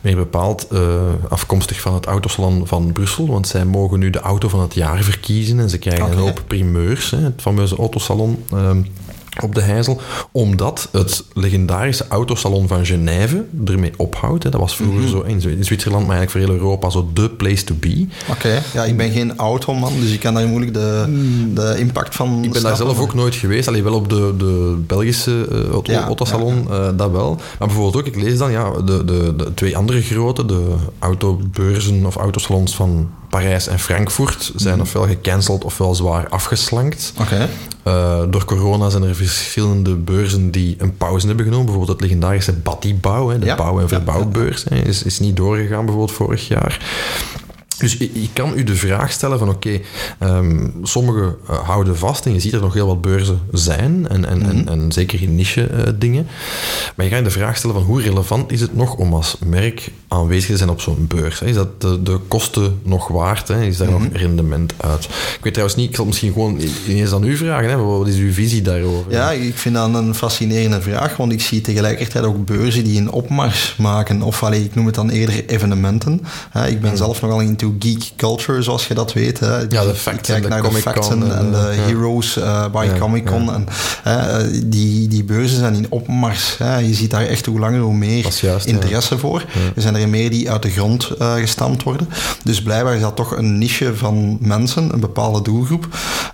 [0.00, 0.80] Meer bepaald uh,
[1.28, 5.02] afkomstig van het autosalon van Brussel, want zij mogen nu de auto van het jaar
[5.02, 6.16] verkiezen en ze krijgen okay.
[6.16, 8.44] een hoop primeurs, hè, het fameuze autosalon.
[8.54, 8.86] Um,
[9.42, 10.00] op de Heizel,
[10.32, 14.42] omdat het legendarische autosalon van Genève ermee ophoudt.
[14.42, 14.50] Hè.
[14.50, 15.40] Dat was vroeger mm -hmm.
[15.40, 18.06] zo in, in Zwitserland, maar eigenlijk voor heel Europa zo de place to be.
[18.28, 18.62] Oké, okay.
[18.72, 21.04] ja, ik ben geen automan, dus ik kan daar moeilijk de,
[21.54, 22.62] de impact van Ik ben snappen.
[22.62, 26.66] daar zelf ook nooit geweest, alleen wel op de, de Belgische uh, auto, ja, autosalon,
[26.68, 26.80] ja.
[26.80, 27.34] Uh, dat wel.
[27.58, 32.06] Maar bijvoorbeeld ook, ik lees dan, ja, de, de, de twee andere grote, de autobeurzen
[32.06, 34.80] of autosalons van Parijs en Frankfurt zijn mm -hmm.
[34.80, 37.12] ofwel gecanceld ofwel zwaar afgeslankt.
[37.20, 37.48] Okay.
[37.84, 41.66] Uh, door corona zijn er verschillende beurzen die een pauze hebben genomen.
[41.66, 43.56] Bijvoorbeeld het legendarische Battibouw, de ja.
[43.56, 44.76] bouw- en verbouwbeurs, ja.
[44.76, 46.80] Is, is niet doorgegaan bijvoorbeeld vorig jaar.
[47.80, 49.80] Dus je, kan u de vraag stellen van oké,
[50.18, 54.24] ehm, sommigen uh, houden vast en je ziet er nog heel wat beurzen zijn en,
[54.24, 54.68] en, en, mhm.
[54.68, 56.26] en, zeker in niche uh, dingen.
[56.96, 59.90] Maar je gaat de vraag stellen van hoe relevant is het nog om als merk
[60.08, 61.38] aanwezig te zijn op zo'n beurs?
[61.38, 61.46] Hè?
[61.46, 63.48] Is dat de, de, kosten nog waard?
[63.48, 63.62] Hè?
[63.62, 64.16] Is daar nog mhm.
[64.16, 65.04] rendement uit?
[65.04, 67.70] Ik weet trouwens niet, ik zal misschien gewoon ineens aan u vragen.
[67.70, 67.76] Hè?
[67.76, 69.12] Wat is uw visie daarover?
[69.12, 73.10] Ja, ik vind dat een fascinerende vraag, want ik zie tegelijkertijd ook beurzen die een
[73.10, 74.22] opmars maken.
[74.22, 76.12] Of allee, ik noem het dan eerder evenementen.
[76.68, 76.96] Ik ben mhm.
[76.96, 77.40] zelf nogal
[77.70, 79.40] into geek culture, zoals je dat weet.
[79.40, 79.58] Hè.
[79.58, 83.26] ja, de facts kijk naar de facts en, en, de heroes uh, bij ja, Comic
[83.26, 83.52] Con.
[83.52, 83.66] En,
[84.06, 86.58] uh, die, die beurzen zijn in opmars.
[86.58, 86.78] Hè.
[86.78, 88.26] Je ziet daar echt hoe langer hoe meer
[88.64, 89.44] interesse voor.
[89.74, 92.08] Er zijn er meer die uit de grond uh, gestampt worden.
[92.44, 95.88] Dus blijkbaar is dat toch een niche van mensen, een bepaalde doelgroep,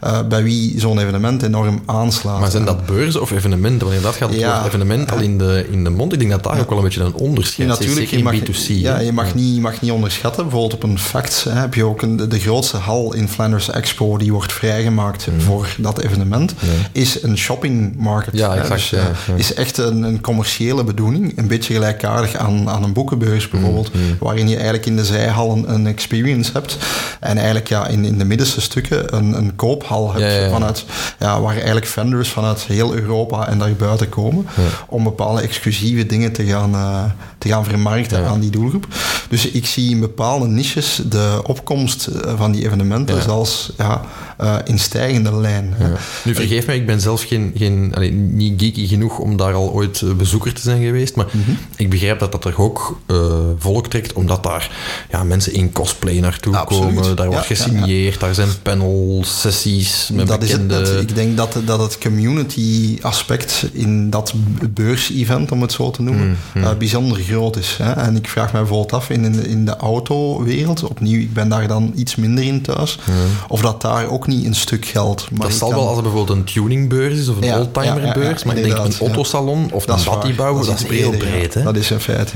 [0.05, 2.41] uh, bij wie zo'n evenement enorm aanslaat.
[2.41, 3.87] Maar zijn dat beurzen of evenementen?
[3.87, 6.13] Wanneer dat gaat het evenement al in de, in de mond.
[6.13, 7.79] Ik denk dat daar ook wel een beetje een onderscheid is.
[7.79, 8.67] Natuurlijk, je mag, B2C.
[8.67, 10.43] Ja, je mag, Niet, je mag niet onderschatten.
[10.43, 14.17] Bijvoorbeeld op een Facts hè, heb je ook een, de grootste hal in Flanders Expo
[14.17, 15.41] die wordt vrijgemaakt mm.
[15.41, 16.55] voor dat evenement.
[16.93, 18.35] Is een shopping market.
[18.35, 18.71] Ja, exact.
[18.71, 21.39] Dus, ja, uh, Is echt een, een, commerciële bedoeling.
[21.39, 23.95] Een beetje gelijkaardig aan, aan een boekenbeurs bijvoorbeeld.
[23.95, 24.17] Mm, mm.
[24.21, 26.77] Waarin je eigenlijk in de zijhallen een experience hebt.
[27.21, 30.53] En eigenlijk ja, in, in de middenste stukken een, een koophal hebt.
[30.53, 30.85] Vanuit,
[31.19, 34.47] ja, waar eigenlijk vendors vanuit heel Europa en daarbuiten komen.
[34.89, 37.05] Om bepaalde exclusieve dingen te gaan, uh,
[37.39, 38.87] te gaan vermarkten aan die doelgroep.
[39.29, 44.01] Dus ik zie in bepaalde niches de opkomst eh, van die evenementen zelfs ja,
[44.41, 45.75] uh, in stijgende lijn.
[45.79, 45.93] Ja.
[46.25, 47.95] Nu vergeef mij, ik ben zelf geen, geen
[48.31, 51.51] niet geeky genoeg om daar al ooit eh, bezoeker te zijn geweest, maar mhm.
[51.77, 53.17] ik begrijp dat dat er ook uh,
[53.59, 54.71] volk trekt, omdat daar
[55.11, 60.39] ja, mensen in cosplay naartoe komen, daar wordt gesigneerd, daar zijn panel sessies met dat
[60.39, 60.81] bekende...
[60.81, 64.35] Is het, ik denk dat, dat het community aspect in dat
[64.71, 67.77] beurs-event, om het zo te noemen, mm bijzonder groot is.
[67.83, 67.93] Hè?
[67.93, 71.69] En ik vraag me bijvoorbeeld af, in, in, in de autowereld, opnieuw, ik ben daar
[71.69, 72.99] dan iets minder in thuis,
[73.49, 75.29] of dat daar ook niet een stuk geld.
[75.31, 78.57] Maar dat zal wel als er bijvoorbeeld een tuningbeurs is of een ja, oldtimerbeurs, maar
[78.57, 81.55] ik denk een autosalon of een baddybouw, dat, dat is heel breed.
[81.55, 81.63] Hè?
[81.63, 82.33] Dat is een feit,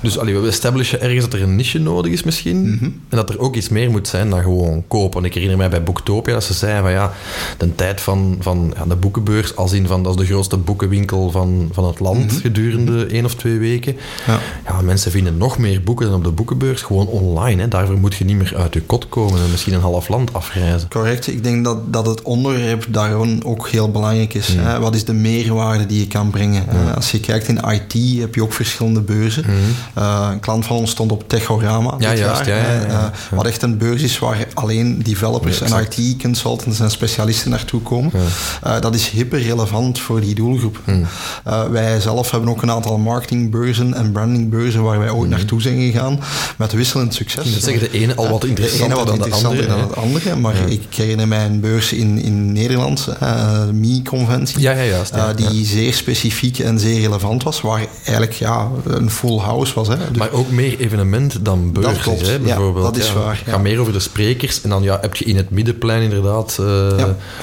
[0.00, 2.84] Dus allee, we establishen ergens dat er een niche nodig is misschien, mhm.
[2.84, 5.24] en dat er ook iets meer moet zijn dan gewoon kopen.
[5.24, 7.12] Ik herinner mij bij Booktopia dat ze zeiden van ja,
[7.58, 11.68] de tijd van, van de boekenbeurs, als in van dat is de grootste boekenwinkel van,
[11.72, 12.40] van het land mhm.
[12.40, 13.96] gedurende één of twee weken.
[14.26, 14.80] Ja.
[14.82, 17.60] mensen vinden nog meer boeken dan op de boekenbeurs, gewoon online.
[17.60, 17.68] Hè.
[17.68, 20.88] Daarvoor moet je niet meer uit je kot komen en misschien een half land afreizen.
[21.02, 21.26] Correct.
[21.26, 24.48] Ik denk dat, dat het onderwerp daarom ook heel belangrijk is.
[24.48, 24.78] Hè?
[24.78, 26.66] Wat is de meerwaarde die je kan brengen?
[26.94, 29.44] Als je kijkt in IT heb je ook verschillende beurzen.
[29.98, 33.78] Uh, een klant van ons stond op Techorama ja, juist, Ja, uh, wat echt een
[33.78, 38.12] beurs is waar alleen developers en IT-consultants en specialisten naartoe komen.
[38.66, 40.80] Uh, dat is hyper relevant voor die doelgroep.
[41.70, 46.20] wij zelf hebben ook een aantal marketingbeurzen en brandingbeurzen waar wij ooit naartoe zijn gegaan
[46.58, 47.52] met wisselend succes.
[47.52, 50.36] Dat zeggen de ene al wat interessanter, dan, de andere, dan het andere.
[50.36, 55.28] Maar ik herinner mij een beurs in, in Nederland, uh, MI-conventie, ja, ja, juist, ja,
[55.28, 59.88] uh, die zeer specifiek en zeer relevant was, waar eigenlijk ja, een full house was.
[59.88, 59.96] Hè.
[59.96, 62.84] Dus maar ook meer evenement dan beurs, dat klopt, hè, bijvoorbeeld.
[62.84, 63.42] dat is waar.
[63.46, 66.66] Ga meer over de sprekers en dan ja, heb je in het middenplein inderdaad uh,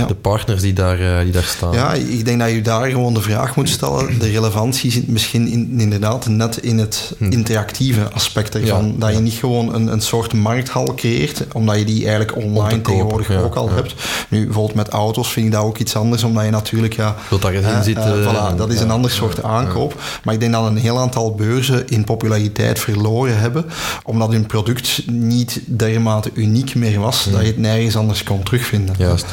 [0.07, 1.73] de partners die daar, die daar staan.
[1.73, 4.19] Ja, ik denk dat je daar gewoon de vraag moet stellen.
[4.19, 7.31] De relevantie zit misschien in, inderdaad net in het hm.
[7.31, 8.95] interactieve aspect ervan.
[8.97, 13.27] dat je niet gewoon een, een soort markthal creëert, omdat je die eigenlijk online tegenwoordig
[13.43, 13.93] ook al hebt.
[14.29, 16.93] Nu, bijvoorbeeld met auto's vind ik dat ook iets anders, omdat je natuurlijk...
[16.93, 18.23] Ja, Wilt daar in zitten.
[18.23, 20.01] voilà, dat is een ander soort aankoop.
[20.23, 23.65] Maar ik denk dat een heel aantal beurzen in populariteit verloren hebben,
[24.03, 28.95] omdat hun product niet dermate uniek meer was, dat je het nergens anders kon terugvinden.
[28.97, 29.25] Juist.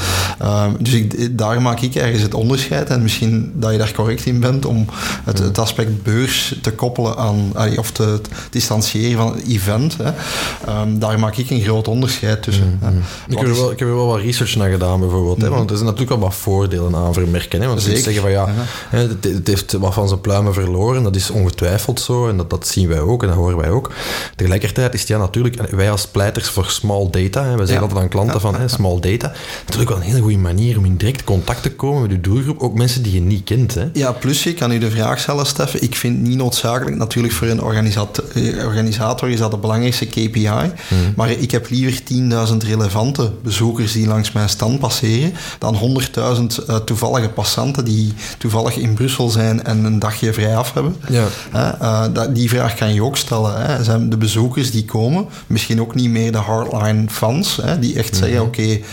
[0.42, 4.26] Uh, dus ik, daar maak ik ergens het onderscheid, en misschien dat je daar correct
[4.26, 4.86] in bent, om
[5.24, 9.96] het, het aspect beurs te koppelen aan, of te, te distancieren van het event.
[10.02, 10.10] Hè.
[10.80, 12.78] Um, daar maak ik een groot onderscheid tussen.
[12.82, 15.42] Mm Ik, heb wel, ik heb wel wat research naar gedaan, bijvoorbeeld.
[15.42, 17.60] Hè, want er zijn natuurlijk wel wat voordelen aan vermerken.
[17.60, 18.48] Hè, want ze zeggen van ja,
[18.88, 21.02] het, het, heeft wat van zijn pluimen verloren.
[21.02, 22.28] Dat is ongetwijfeld zo.
[22.28, 23.92] En dat, dat zien wij ook en dat horen wij ook.
[24.36, 28.00] Tegelijkertijd is het ja natuurlijk, wij als pleiters voor small data, hè, we zeggen altijd
[28.00, 31.24] aan klanten van hè, small data, natuurlijk wel een hele goede manier om in direct
[31.24, 32.58] contact te komen met uw doelgroep.
[32.58, 33.74] Ook mensen die je niet kent.
[33.74, 33.88] Hè.
[33.92, 35.82] Ja, plus je kan u de vraag stellen, Steffen.
[35.82, 38.24] Ik vind niet noodzakelijk, natuurlijk voor een organisator,
[38.64, 40.46] organisator is dat de belangrijkste KPI.
[40.46, 41.12] Hmm.
[41.16, 42.00] Maar ik heb liever
[42.50, 48.76] 10.000 relevante bezoekers die langs mijn stand passeren dan 100.000 uh, toevallige passanten die toevallig
[48.76, 50.96] in Brussel zijn en een dagje vrij af hebben.
[51.08, 51.26] Ja.
[51.54, 53.66] Uh, dat, die vraag kan je ook stellen.
[53.66, 53.84] Hè.
[53.84, 58.16] Zijn de bezoekers die komen, misschien ook niet meer de hardline fans, hè, die echt
[58.16, 58.84] zeggen: oké, okay,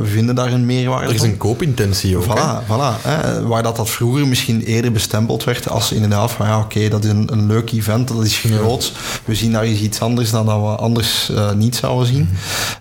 [0.00, 1.06] we vinden daar een meerwaarde.
[1.06, 1.28] Er is van.
[1.28, 2.24] een koopintentie ook.
[2.24, 3.46] Voilà, voilà hè.
[3.46, 7.04] waar dat, dat vroeger misschien eerder bestempeld werd als inderdaad van ja, oké, okay, dat
[7.04, 8.92] is een, een leuk event, dat is groot.
[9.24, 12.28] We zien daar eens iets anders dan dat we anders niet zouden zien.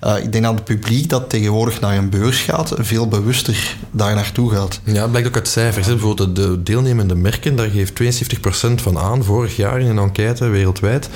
[0.03, 4.15] Uh, ik denk dat het publiek dat tegenwoordig naar een beurs gaat, veel bewuster daar
[4.15, 4.79] naartoe gaat.
[4.83, 5.85] Ja, het blijkt ook uit cijfers.
[5.85, 5.91] Hè.
[5.91, 11.09] Bijvoorbeeld de deelnemende merken, daar geeft 72% van aan vorig jaar in een enquête wereldwijd,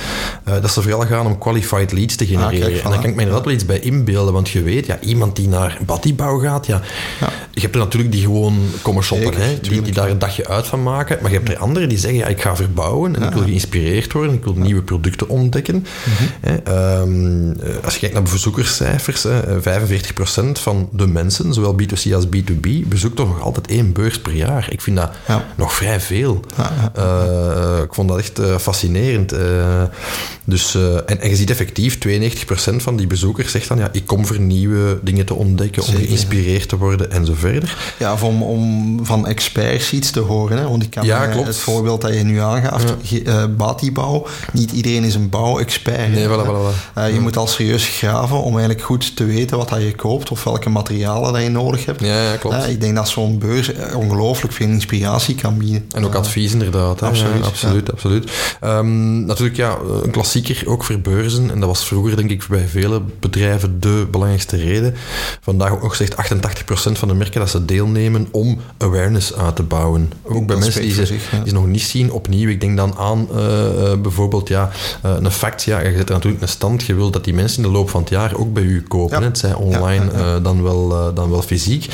[0.47, 2.61] uh, dat ze vooral gaan om qualified leads te genereren.
[2.61, 2.83] Ah, kijk, voilà.
[2.83, 5.35] En daar kan ik me inderdaad wel iets bij inbeelden, want je weet, ja, iemand
[5.35, 6.81] die naar Badibouw gaat, ja,
[7.19, 10.19] ja, je hebt er natuurlijk die gewoon komen shoppen, Zeker, hè, die, die daar een
[10.19, 13.15] dagje uit van maken, maar je hebt er anderen die zeggen, ja, ik ga verbouwen
[13.15, 13.27] en ja.
[13.27, 15.75] ik wil geïnspireerd worden, ik wil nieuwe producten ontdekken.
[15.75, 16.27] Mm -hmm.
[16.41, 20.12] hè, um, als je kijkt naar bezoekerscijfers, hè, 45%
[20.53, 24.67] van de mensen, zowel B2C als B2B, bezoekt toch nog altijd één beurs per jaar.
[24.69, 25.45] Ik vind dat ja.
[25.55, 26.39] nog vrij veel.
[26.57, 27.03] Ja, ja.
[27.77, 29.33] Uh, ik vond dat echt uh, fascinerend.
[29.33, 29.83] Uh,
[30.45, 34.25] dus, en, en, je ziet effectief, 92% van die bezoekers zegt dan, ja, ik kom
[34.25, 37.93] voor nieuwe dingen te ontdekken, Zeker, om geïnspireerd te worden en zo verder.
[37.99, 40.57] Ja, of om, om van experts iets te horen.
[40.57, 40.67] Hè?
[40.69, 41.47] Want ik kan ja, klopt.
[41.47, 43.47] het voorbeeld dat je nu aangaat, ja.
[43.47, 46.11] batibouw, niet iedereen is een bouwexpert.
[46.11, 47.13] Nee, voilà, voilà, voilà.
[47.13, 50.43] je moet al serieus graven om eigenlijk goed te weten wat dat je koopt of
[50.43, 52.01] welke materialen dat je nodig hebt.
[52.01, 52.67] Ja, ja klopt.
[52.67, 55.85] ik denk dat zo'n beurs ongelooflijk veel inspiratie kan bieden.
[55.95, 56.99] En ook advies inderdaad.
[56.99, 57.07] Hè?
[57.07, 57.39] Absoluut.
[57.39, 58.31] Ja, absoluut, absoluut.
[58.63, 61.51] Um, natuurlijk, ja, een klassieker ook voor beurzen.
[61.51, 64.93] En dat was vroeger, denk ik, bij vele bedrijven de belangrijkste reden.
[65.41, 69.63] Vandaag ook nog zegt 88% van de merken dat ze deelnemen om awareness uit te
[69.63, 70.11] bouwen.
[70.23, 71.37] Ook bij mensen die ze, voor zich, ja.
[71.37, 72.11] die ze nog niet zien.
[72.11, 74.69] Opnieuw, ik denk dan aan uh, uh, bijvoorbeeld ja,
[75.05, 75.63] uh, een fact.
[75.63, 76.83] Ja, je zet er natuurlijk een stand.
[76.83, 79.19] Je wil dat die mensen in de loop van het jaar ook bij u kopen.
[79.19, 79.25] Ja.
[79.25, 81.87] Het zij online Uh, dan, wel, uh, dan wel fysiek.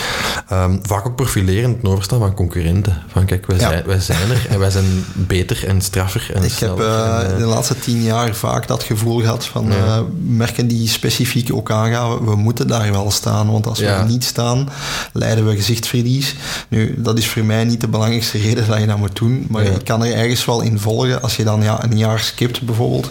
[0.54, 3.02] Um, vaak ook profilerend ten overstaan van concurrenten.
[3.12, 3.70] Van kijk, wij, Ja.
[3.70, 7.32] zijn, wij zijn er en wij zijn beter en straffer en Ik heb eh, en,
[7.32, 9.86] eh, de laatste tien jaar vaak dat gevoel gehad van Ja.
[9.86, 14.06] eh, merken die specifiek ook aangaven, we moeten daar wel staan, want als we er
[14.06, 14.70] niet staan,
[15.14, 16.36] lijden we gezichtsverlies.
[16.68, 19.64] Nu, dat is voor mij niet de belangrijkste reden dat je dat moet doen, maar
[19.64, 23.10] ik kan er ergens wel in volgen als je dan ja, een jaar skipt bijvoorbeeld.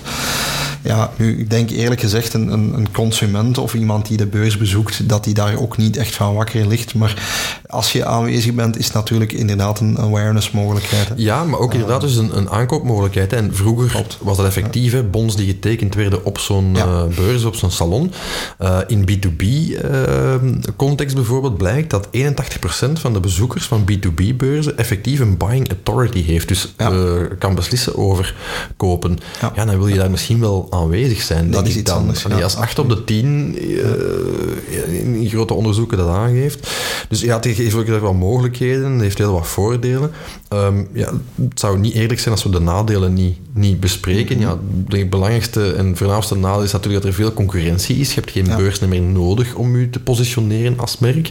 [0.89, 4.57] Ja, nu, ik denk eerlijk gezegd, een, een, een consument of iemand die de beurs
[4.57, 6.95] bezoekt, dat die daar ook niet echt van wakker ligt.
[6.95, 7.23] Maar
[7.67, 11.09] als je aanwezig bent, is natuurlijk inderdaad een awareness mogelijkheid.
[11.09, 11.15] hè.
[11.17, 13.31] Ja, maar ook inderdaad dus een, een aankoopmogelijkheid.
[13.31, 13.37] hè.
[13.37, 14.19] En vroeger Klopt.
[14.21, 16.85] was dat effectief, hè, bons die getekend werden op zo'n Ja.
[16.85, 18.13] eh, beurs, op zo'n salon.
[18.59, 25.69] Eh, in B2B-context bijvoorbeeld blijkt dat 81% van de bezoekers van B2B-beurzen effectief een buying
[25.69, 26.49] authority heeft.
[26.49, 26.91] Dus Ja.
[26.91, 26.97] eh,
[27.39, 28.35] kan beslissen over
[28.77, 29.19] kopen.
[29.41, 29.53] Ja.
[29.55, 29.65] Ja.
[29.65, 31.51] dan wil je daar misschien wel aanwezig zijn.
[31.51, 31.99] Dat is iets dan.
[31.99, 32.43] anders, ja.
[32.43, 36.69] Als 8 op de 10 eh, in grote onderzoeken dat aangeeft.
[37.09, 40.11] Dus ja, het geeft ook heel wat mogelijkheden, het heeft heel wat voordelen.
[40.49, 41.13] Ehm, ja,
[41.49, 44.37] het zou niet eerlijk zijn als we de nadelen niet, niet bespreken.
[44.37, 44.45] Mhm.
[44.47, 44.59] Ja,
[44.99, 48.09] het belangrijkste en voornaamste nadeel is natuurlijk dat er veel concurrentie is.
[48.09, 48.57] Je hebt geen Ja.
[48.57, 51.31] beurs meer nodig om je te positioneren als merk.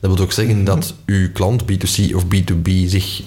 [0.00, 0.64] Dat wil ook zeggen Mhm.
[0.64, 3.22] dat uw klant, B2C of B2B, zich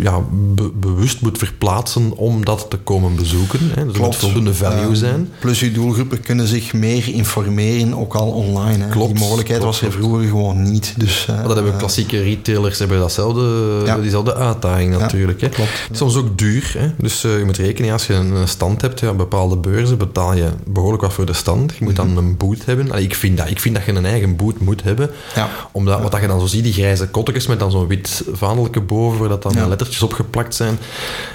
[0.00, 0.20] ja,
[0.54, 3.60] be- bewust moet verplaatsen om dat te komen bezoeken.
[3.74, 3.84] Hè.
[3.86, 5.28] Dus er moet voldoende value Ehm, zijn.
[5.40, 8.84] Plus uw doelgroepen kunnen zich meer informeren, ook al online.
[8.84, 8.90] Hè.
[8.90, 10.94] Klopt, Die mogelijkheid klopt, was er vroeger gewoon niet.
[10.96, 13.96] Dus, eh, Maar dat hebben eh, klassieke retailers hebben datzelfde, Ja.
[13.98, 15.40] diezelfde uitdaging natuurlijk.
[15.40, 15.48] hè.
[15.48, 15.70] klopt.
[15.82, 16.74] Het is soms ook duur.
[16.78, 16.88] Hè?
[16.98, 20.48] Dus eh, je moet rekenen, als je een stand hebt, ja, bepaalde beurzen betaal je
[20.66, 21.72] behoorlijk wat voor de stand.
[21.78, 22.06] Je moet Mhm.
[22.14, 22.90] dan een boot hebben.
[22.90, 25.10] Allee, ik, vind dat, ik vind dat je een eigen boot moet hebben.
[25.34, 25.48] Ja.
[25.72, 28.80] Omdat, wat dat je dan zo ziet, die grijze kottekes met dan zo'n wit vaandelke
[28.94, 29.68] boven, waar dat dan Ja.
[29.68, 30.78] lettertjes opgeplakt zijn.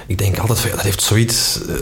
[0.09, 1.73] Ik denk altijd, van, ja, dat heeft zoiets eh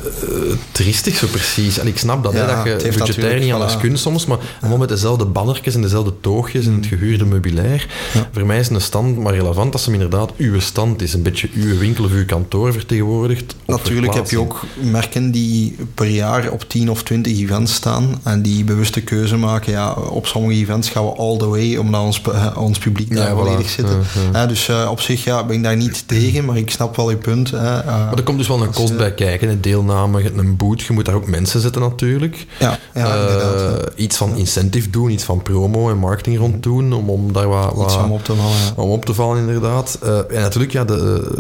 [0.72, 1.78] triestig zo precies.
[1.80, 3.80] En ik snap dat, Ja, hè, dat je budgetair niet anders voilà.
[3.80, 7.88] kunt soms, maar allemaal met dezelfde bannertjes en dezelfde toogjes en het gehuurde meubilair.
[8.32, 11.14] Voor mij is een stand maar relevant als hem inderdaad uw stand is.
[11.14, 13.56] Een beetje uw winkel of uw kantoor vertegenwoordigt.
[13.66, 18.42] Natuurlijk heb je ook merken die per jaar op 10 of 20 events staan en
[18.42, 19.72] die bewuste keuze maken.
[19.72, 23.28] Ja, op sommige events gaan we all the way omdat ons, eh, ons publiek daar
[23.28, 23.38] Ja, voilà.
[23.38, 23.86] volledig zit.
[23.88, 24.42] Ja, ja.
[24.42, 27.18] Eh, dus op zich ja, ben ik daar niet tegen, maar ik snap wel je
[27.18, 27.52] punt.
[27.52, 28.16] hè.
[28.18, 29.50] Er komt dus wel een kost je- bij kijken.
[29.50, 32.46] Een deelname, een boot, je moet daar ook mensen zetten natuurlijk.
[32.60, 33.78] Ja, ja Eh, ja.
[33.96, 37.74] iets van incentive doen, iets van promo en marketing rond doen, om, om daar wat,
[37.74, 38.56] wat Iets om op te vallen.
[38.76, 40.00] om op te vallen, inderdaad.
[40.04, 41.32] Eh, en natuurlijk, ja, de,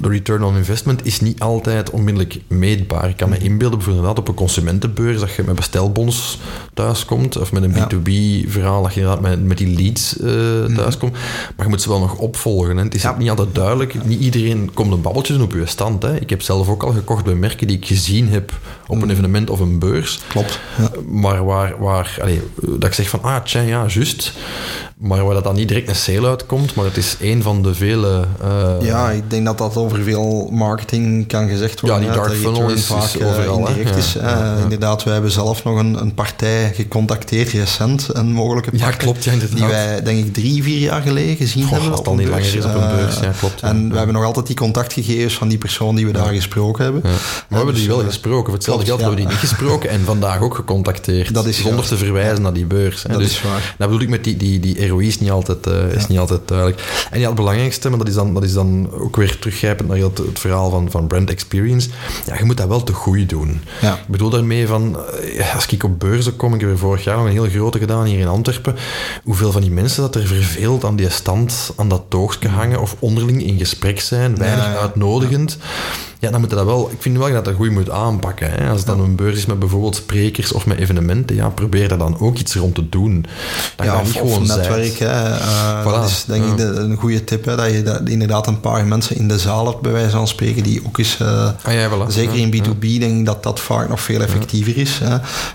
[0.00, 3.08] de return on investment is niet altijd onmiddellijk meetbaar.
[3.08, 6.38] Ik kan me inbeelden, bijvoorbeeld inderdaad op een consumentenbeurs, dat je met bestelbons
[6.74, 11.12] thuiskomt, of met een B2B-verhaal dat je inderdaad met, met die leads uh, thuiskomt.
[11.56, 12.76] Maar je moet ze wel nog opvolgen.
[12.76, 12.82] Hè.
[12.82, 14.04] Het is niet altijd duidelijk.
[14.04, 16.02] Niet iedereen komt een babbeltje doen op je stand.
[16.02, 16.14] Hè.
[16.24, 18.52] Ik heb zelf ook al gekocht bij merken die ik gezien heb
[18.86, 20.20] op een evenement of een beurs.
[20.28, 20.60] Klopt.
[21.08, 24.32] Maar waar, waar allee, dat ik zeg van, ah, tja, ja, juist.
[24.98, 27.74] Maar waar dat dan niet direct een sale uitkomt, maar het is een van de
[27.74, 28.24] vele...
[28.44, 32.00] Uh, ja, ik denk dat dat over veel marketing kan gezegd worden.
[32.00, 33.68] Ja, die dark funnel is, vaak is overal.
[33.68, 34.12] Indirect is.
[34.12, 38.88] Ja, inderdaad, wij hebben zelf nog een, een partij gecontacteerd recent, een mogelijke partij.
[38.88, 39.58] Ja, klopt, ja, inderdaad.
[39.58, 41.90] Die wij, denk ik, drie, vier jaar geleden gezien hebben.
[41.90, 43.62] Het al niet langer is op een beurs, ja, klopt.
[43.62, 47.02] En we hebben nog altijd die contactgegevens van die persoon die we daar gesproken hebben.
[47.02, 47.12] Maar
[47.48, 48.44] we hebben die wel gesproken.
[48.44, 51.34] Voor hetzelfde geld hebben we die niet gesproken en vandaag ook gecontacteerd.
[51.34, 53.02] Dat is zonder te verwijzen naar die beurs.
[53.02, 53.74] Dat dus, is waar.
[53.78, 57.06] Dat bedoel ik met die, die, die ROI's niet altijd uh, is niet altijd duidelijk.
[57.10, 59.98] En ja, het belangrijkste, maar dat is dan, dat is dan ook weer teruggrijpend naar
[59.98, 61.88] het, het verhaal van, van brand experience.
[62.26, 63.60] Ja, je moet dat wel te goed doen.
[63.80, 63.94] Ja.
[63.94, 64.96] Ik bedoel daarmee van,
[65.36, 67.78] eh, als ik op beurzen kom, ik heb er vorig jaar nog een heel grote
[67.78, 68.76] gedaan hier in Antwerpen,
[69.24, 72.96] hoeveel van die mensen dat er verveeld aan die stand, aan dat toogstje hangen of
[72.98, 75.58] onderling in gesprek zijn, weinig uitnodigend
[76.24, 76.90] ja, dan moet je dat wel...
[76.90, 78.50] Ik vind wel dat je dat goed moet aanpakken.
[78.50, 78.68] Hè.
[78.68, 81.98] Als het dan een beurs is met bijvoorbeeld sprekers of met evenementen, ja, probeer daar
[81.98, 83.26] dan ook iets rond te doen.
[83.76, 84.98] Dat ja, niet gewoon netwerk.
[84.98, 85.30] Hè.
[85.30, 88.60] Uh, Dat is denk ik de, een goede tip, hè, dat je dat inderdaad een
[88.60, 91.18] paar mensen in de zaal hebt, bij wijze van spreken, die ook eens...
[91.22, 92.06] Uh, ah, ja, voilà.
[92.08, 95.00] Zeker in B2B denk ik dat dat vaak nog veel effectiever is.
[95.04, 95.14] Hè.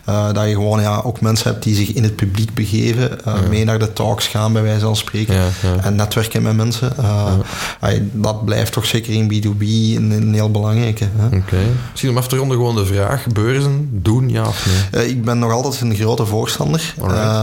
[0.09, 3.17] Uh, dat je gewoon ja, ook mensen hebt die zich in het publiek begeven,
[3.49, 5.35] mee naar de talks gaan, bij wijze van spreken,
[5.81, 6.93] en netwerken met mensen.
[8.11, 10.58] dat blijft toch zeker in B2B een, een heel belangrijk.
[11.25, 11.35] Oké.
[11.35, 11.65] Okay.
[11.89, 15.03] Misschien om af te ronden gewoon de vraag: beurzen doen ja of nee?
[15.03, 16.93] Uh, ik ben nog altijd een grote voorstander.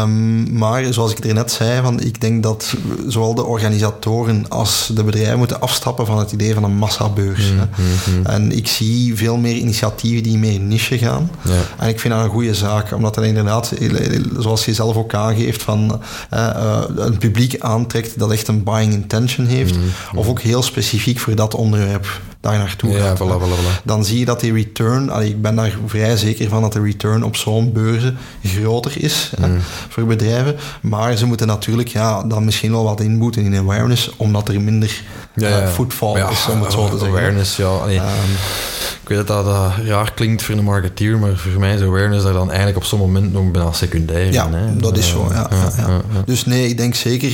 [0.01, 2.75] Um, maar zoals ik er net zei, van, ik denk dat
[3.09, 7.53] zowel de organisatoren als de bedrijven moeten afstappen van het idee van een massabeurs.
[7.53, 8.27] Mm, mm, mm.
[8.27, 11.31] En ik zie veel meer initiatieven die meer niche gaan.
[11.43, 11.53] Ja.
[11.79, 13.73] En ik vind dat een goede zaak, omdat dat inderdaad,
[14.39, 16.01] zoals je zelf ook aangeeft, van
[16.35, 19.77] uh, een publiek aantrekt dat echt een buying intention heeft,
[20.15, 24.25] of ook heel specifiek voor dat onderwerp daar naartoe ja, Voilà, voilà, Dan zie je
[24.25, 27.73] dat die return, allee, ik ben daar vrij zeker van dat de return op zo'n
[27.73, 29.59] beurzen groter is hè, mm.
[29.89, 30.57] voor bedrijven.
[30.83, 35.03] Maar ze moeten natuurlijk ja, dan misschien wel wat inboeten in awareness, omdat er minder
[35.37, 35.67] ja, ja.
[35.67, 37.09] Footfall is, om het zo te zeggen.
[37.09, 37.81] Awareness, ja.
[37.87, 38.03] Um,
[39.09, 42.33] ik weet dat dat raar klinkt voor een marketeer, maar voor mij is awareness daar
[42.33, 44.77] dan eigenlijk op zo'n moment nog bijna secundair ja, hè.
[44.77, 45.49] dat is zo, ja.
[45.77, 47.31] ja, Dus nee, ik denk zeker,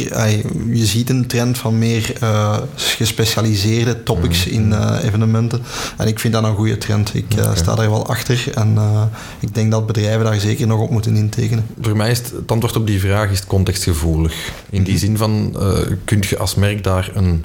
[0.76, 4.52] je ziet een trend van meer uh, gespecialiseerde topics mm.
[4.52, 5.62] in uh, evenementen.
[5.96, 7.14] En ik vind dat een goede trend.
[7.14, 8.78] Ik uh, sta daar wel achter en
[9.40, 11.66] ik denk dat bedrijven daar zeker nog op moeten intekenen.
[11.80, 14.34] Voor mij is het, het antwoord op die vraag is contextgevoelig.
[14.70, 15.02] In die mhm.
[15.02, 15.56] zin van,
[16.04, 17.44] kun je als merk daar een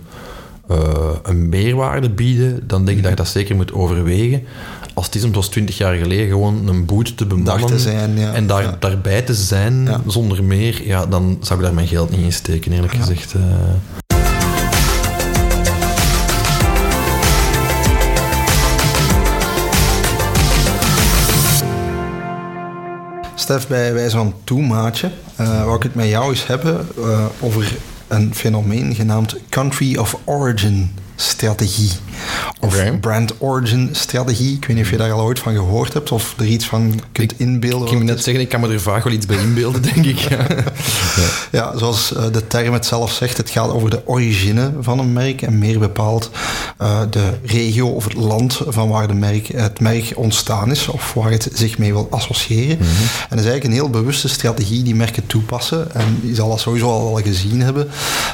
[0.71, 0.77] uh,
[1.23, 4.43] een meerwaarde bieden, dan denk ik dat je dat zeker moet overwegen.
[4.93, 8.17] Als het is om zoals 20 jaar geleden gewoon een boot te bemannen te zijn,
[8.17, 8.33] ja.
[8.33, 10.01] en daar, daarbij te zijn ja.
[10.07, 13.33] zonder meer, ja, dan zou ik daar mijn geld niet in steken, eerlijk gezegd.
[13.33, 13.43] Uh.
[23.35, 27.77] Stef, bij wijze van toemaatje, uh, wou ik het met jou eens hebben uh, over
[28.07, 31.91] een fenomeen genaamd Country of Origin strategie.
[32.59, 34.55] Of brand origin strategie.
[34.55, 37.01] Ik weet niet of je daar al ooit van gehoord hebt of er iets van
[37.11, 37.87] kunt inbeelden.
[37.87, 40.19] Ik kan net zeggen, ik kan me er vaak wel iets bij inbeelden, denk ik.
[40.29, 40.45] Ja,
[41.51, 45.13] ja zoals eh, de term het zelf zegt, het gaat over de origine van een
[45.13, 46.31] merk en meer bepaald
[46.81, 51.13] uh, de regio of het land van waar de merk, het merk ontstaan is of
[51.13, 52.77] waar het zich mee wil associëren.
[52.77, 52.87] Mhm.
[53.29, 55.93] En dat is eigenlijk een heel bewuste strategie die merken toepassen.
[55.93, 57.87] En je zal dat sowieso al wel gezien hebben.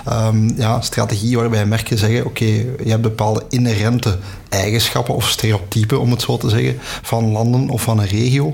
[0.09, 4.17] Um, ja, strategie waarbij merken zeggen, oké, je hebt bepaalde inherente
[4.49, 8.53] eigenschappen of stereotypen, om het zo te zeggen, van landen of van een regio.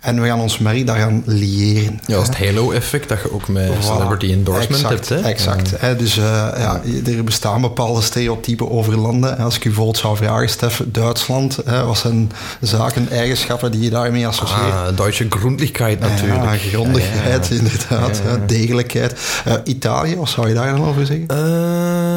[0.00, 2.00] En we gaan ons merk daaraan liëren.
[2.06, 5.08] Ja, dat is het halo-effect dat je ook met celebrity endorsement hebt.
[5.08, 5.20] Hè?
[5.20, 5.72] Exact.
[5.76, 5.96] Hè?
[5.96, 6.24] Dus uh,
[6.56, 9.38] ja, er bestaan bepaalde stereotypen over landen.
[9.38, 13.90] Als ik u bijvoorbeeld zou vragen, Stef, Duitsland, hè, wat zijn zaken, eigenschappen die je
[13.90, 14.72] daarmee associeert?
[14.72, 16.42] Ah, Duitse Grondlichkeit natuurlijk.
[16.42, 18.22] Ja, grondigheid, inderdaad.
[18.46, 19.14] Degelijkheid.
[19.48, 21.26] Uh, Italië, wat zou je daar dan over zeggen?
[21.30, 22.09] Uh,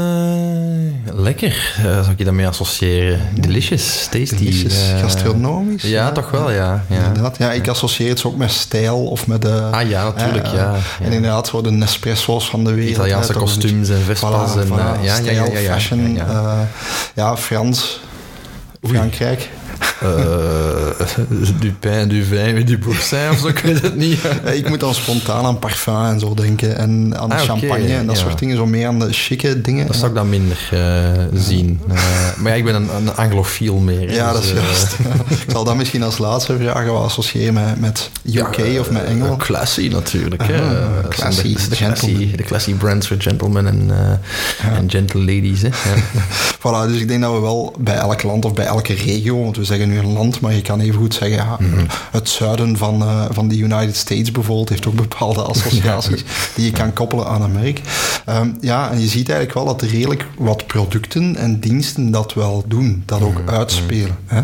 [1.14, 3.20] lekker, zou ik je daarmee associëren.
[3.36, 4.36] Delicious, tasty.
[4.36, 5.84] Delicious, uh, gastronomisch.
[5.84, 6.84] Ja, toch wel, ja.
[6.90, 7.06] ja.
[7.06, 7.38] Inderdaad.
[7.38, 9.68] Ja, ik associeer het ook met stijl of met de...
[9.72, 10.76] Ah ja, natuurlijk, ja.
[11.04, 12.96] En inderdaad, zo de Nespresso's van de wereld.
[12.96, 14.56] Italiaanse kostuums en Vespa's.
[14.56, 16.16] en, voilà, ja, stijl, ja, ja, fashion.
[16.16, 16.68] Ja,
[17.14, 18.00] ja, Frans,
[18.84, 19.50] Frankrijk.
[21.60, 24.20] Dupin, Duvin, Duboursin of zo, ik weet het niet.
[24.60, 26.78] ik moet dan spontaan aan parfum en zo denken.
[26.78, 28.22] En aan Ah, champagne en dat ja.
[28.22, 28.58] soort dingen.
[28.58, 29.88] Zo meer aan de chique dingen.
[29.88, 31.80] Dat zou ik dan minder eh, zien.
[31.88, 31.96] Eh,
[32.38, 34.12] maar ja, ik ben een, een anglofiel meer.
[34.12, 34.94] Ja, dat dus, is eh, juist.
[35.46, 39.04] ik zal dat misschien als laatste vragen wat associëren met, met UK ja, of met
[39.04, 39.42] eh, Engeland.
[39.44, 40.48] Classy natuurlijk.
[40.48, 40.62] hè.
[40.62, 45.20] Ah, Eh, classy, de, de, classy, de classy brands voor gentlemen en, eh, en gentle
[45.20, 45.62] ladies.
[45.62, 45.70] Hè.
[46.58, 49.58] Voilà, dus ik denk dat we wel bij elk land of bij elke regio, want
[49.58, 51.86] we zeggen nu een land, maar je kan even goed zeggen, ja, Mhm.
[52.12, 56.24] het zuiden van, eh, van de United States bijvoorbeeld heeft ook bepaalde associaties
[56.56, 57.82] die je kan koppelen aan een merk.
[58.26, 62.34] Ehm, ja, en je ziet eigenlijk wel dat er redelijk wat producten en diensten dat
[62.34, 63.50] wel doen, dat ook Mhm.
[63.50, 64.18] uitspelen.
[64.26, 64.42] Hè.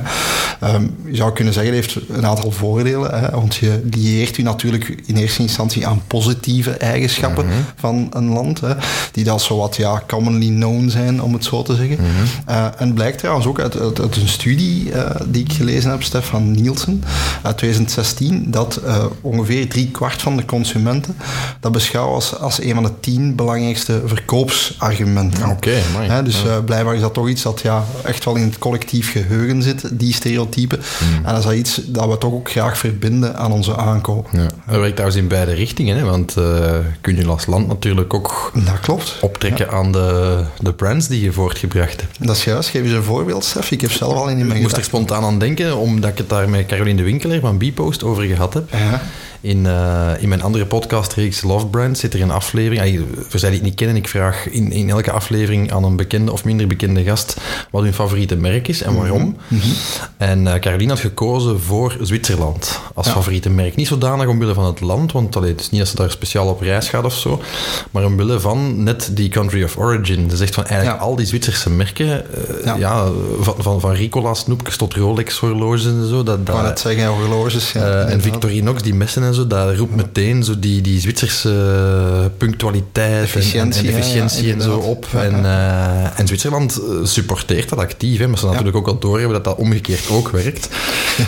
[0.59, 4.43] Ehm, je zou kunnen zeggen, het heeft een aantal voordelen, hè, want je lieert je
[4.43, 7.53] natuurlijk in eerste instantie aan positieve eigenschappen Mhm.
[7.75, 8.73] van een land, hè,
[9.11, 11.97] die dat zo wat ja, commonly known zijn, om het zo te zeggen.
[12.45, 15.91] Eh, en het blijkt trouwens ook uit, uit, uit een studie eh, die ik gelezen
[15.91, 17.03] heb, Stefan Nielsen,
[17.41, 21.15] uit 2016, dat eh, ongeveer drie kwart van de consumenten
[21.59, 25.49] dat beschouwen als, als een van de tien belangrijkste verkoopsargumenten.
[25.49, 26.09] Oké, amai.
[26.09, 29.11] Hè, dus eh, blijkbaar is dat toch iets dat ja, echt wel in het collectief
[29.11, 30.79] geheugen zit, die stereotypen.
[30.99, 31.25] Hmm.
[31.25, 34.27] En dat is dat iets dat we toch ook graag verbinden aan onze aankoop.
[34.31, 34.47] Ja.
[34.65, 38.51] Dat werkt trouwens in beide richtingen, hè, want eh kun je als land natuurlijk ook
[38.53, 39.17] Dat klopt.
[39.21, 42.17] optrekken aan de, de brands die je voortgebracht hebt.
[42.19, 42.69] Dat is juist.
[42.69, 43.71] Geef eens een voorbeeld, Stef.
[43.71, 44.69] Ik heb zelf al in mijn gedachten.
[44.99, 48.53] Spontaan aan denken, omdat ik het daar met Caroline de Winkeler van Bpost over gehad
[48.53, 48.69] heb.
[48.71, 49.01] Ja.
[49.41, 53.05] In, eh, in mijn andere podcastreeks Love Brand zit er een aflevering.
[53.27, 56.31] Voor zij die het niet kennen, ik vraag in, in elke aflevering aan een bekende
[56.31, 57.37] of minder bekende gast
[57.71, 59.35] wat hun favoriete merk is en waarom.
[60.17, 63.11] En eh Caroline had gekozen voor Zwitserland als Ja.
[63.13, 63.75] favoriete merk.
[63.75, 66.47] Niet zodanig omwille van het land, want allee, het is niet dat ze daar speciaal
[66.47, 67.41] op reis gaat of zo,
[67.91, 70.29] maar omwille van net die country of origin.
[70.29, 71.05] Ze zegt van eigenlijk Ja.
[71.05, 72.75] al die Zwitserse merken, eh, Ja.
[72.75, 73.07] ja.
[73.39, 76.79] van, van, van Ricola snoepjes tot Rolex horloges en zo, dat, Ik wou dat, net
[76.79, 77.71] zeggen, horloges.
[77.71, 78.21] Ja, en.
[78.21, 83.87] Victorinox, die messen en zo, dat roept meteen zo die, die Zwitserse punctualiteit en- Efficiëntie,
[83.89, 85.07] en, efficiëntie ja, en zo op.
[85.13, 89.33] En, eh, en Zwitserland eh, supporteert dat actief, hè, maar ze natuurlijk ook wel doorhebben
[89.33, 90.69] dat dat omgekeerd ook werkt.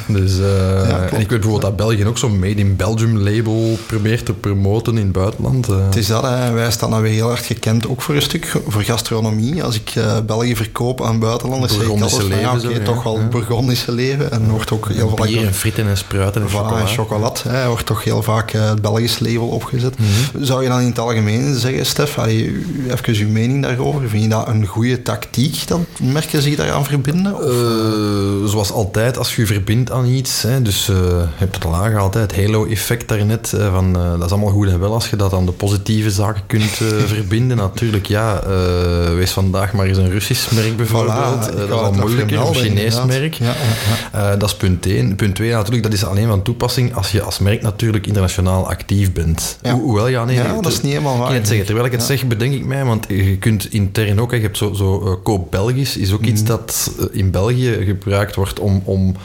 [0.08, 4.26] Dus, eh, en ik weet bijvoorbeeld dat België ook zo'n Made in Belgium label probeert
[4.26, 5.68] te promoten in het buitenland.
[5.70, 5.86] eh.
[5.86, 6.52] Het is dat, hè.
[6.52, 9.64] wij staan dan weer heel erg gekend, ook voor een stuk voor gastronomie.
[9.64, 13.26] Als ik eh, België verkoop aan buitenlanders, zeg ik altijd van, leven toch wel Ja.
[13.28, 14.32] Bourgondische leven.
[14.32, 15.28] En wordt ook heel vaak...
[15.28, 16.80] Bier en fritten en spruiten en Voilà, chocola.
[16.80, 19.96] en chocolade, hè, wordt toch heel vaak eh, het Belgisch label opgezet.
[20.00, 20.44] Mhm.
[20.44, 24.30] Zou je dan in het algemeen zeggen, Stef, allee, even uw mening daarover, vind je
[24.30, 27.36] dat een goede tactiek, dat merken zich daaraan verbinden?
[27.36, 31.66] Eh, zoals altijd, als je je verbindt aan iets, hè, dus eh, je hebt het
[31.66, 35.16] al aangehaald, het halo-effect daarnet, eh, van, dat is allemaal goed en wel als je
[35.16, 36.72] dat aan de positieve zaken kunt
[37.16, 37.58] verbinden.
[37.58, 38.44] Natuurlijk, ja,
[39.16, 42.56] wees vandaag maar eens een Russisch merk bijvoorbeeld, Voilà, dat is al moeilijker, of een
[42.56, 43.08] Chinees inderdaad.
[43.08, 43.34] merk.
[43.34, 44.36] Ja, ja, ja.
[44.36, 45.16] Dat is punt 1.
[45.16, 49.14] Punt 2, natuurlijk, dat is alleen van toepassing als je als merk natuurlijk internationaal actief
[49.14, 49.58] bent.
[49.62, 49.72] Ja.
[49.74, 51.92] Ho- hoewel, ja, nee, Ja, dat is niet helemaal waar, Ik het zeggen, terwijl ik
[51.92, 55.14] het zeg, bedenk ik mij, want je kunt intern ook, je hebt zo, zo eh,
[55.24, 56.30] koop Belgisch, is ook Mhm.
[56.30, 59.16] iets dat eh, in België gebruikt wordt om, om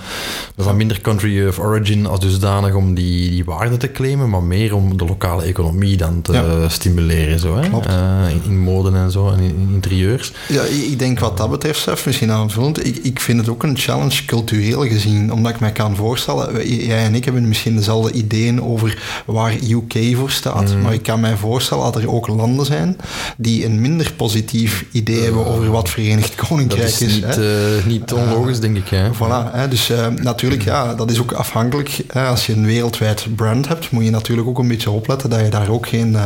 [0.54, 4.74] dan minder country of origin als dusdanig om die, die waarde te claimen, maar meer
[4.74, 7.68] om de lokale economie dan te stimuleren, zo, hè?
[7.68, 7.86] Klopt.
[7.86, 10.32] Eh, in, in mode en zo, en in, in interieurs.
[10.48, 13.76] Ja, ik denk wat dat betreft, Stef, misschien aanvullend, ik, ik vind het ook een
[13.76, 18.45] challenge cultureel gezien, omdat ik mij kan voorstellen, jij en ik hebben misschien dezelfde ideeën
[18.62, 20.82] over waar UK voor staat, Mhm.
[20.82, 22.96] maar ik kan mij voorstellen dat er ook landen zijn
[23.36, 27.14] die een minder positief idee hebben over wat Verenigd Dat Koninkrijk is is.
[27.14, 27.76] niet, hè.
[27.78, 28.88] eh, niet onlogisch, denk ik.
[28.88, 29.10] Hè?
[29.12, 32.00] Voilà, hè, dus eh, natuurlijk, ja, dat is ook afhankelijk.
[32.12, 35.40] Hè, als je een wereldwijd brand hebt, moet je natuurlijk ook een beetje opletten dat
[35.40, 36.22] je daar ook geen, eh,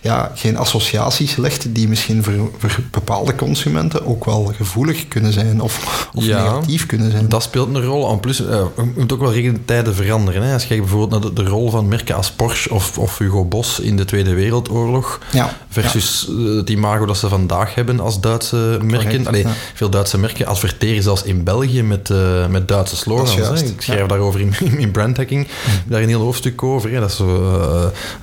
[0.00, 5.60] ja, geen associaties legt die misschien voor, voor bepaalde consumenten ook wel gevoelig kunnen zijn
[5.60, 7.28] of, of Ja, negatief kunnen zijn.
[7.28, 8.10] Dat speelt een rol.
[8.10, 10.42] En plus, eh, je moet ook wel tegen de tijden veranderen.
[10.42, 10.52] Hè.
[10.52, 13.80] Als je bijvoorbeeld naar de, de rol van merken als Porsche of, of Hugo Boss
[13.80, 18.78] in de Tweede Wereldoorlog, Ja, versus eh, het imago dat ze vandaag hebben als Duitse
[18.82, 19.26] merken.
[19.26, 19.52] Allee, ja.
[19.74, 23.34] Veel Duitse merken adverteren zelfs in België met, eh, met Duitse slogans.
[23.34, 23.58] Hè.
[23.58, 24.06] Ik schrijf ja.
[24.06, 25.46] daarover in, in brandhacking.
[25.48, 26.90] Heb daar een heel hoofdstuk over.
[26.90, 27.00] Hè.
[27.00, 27.52] Dat is zo,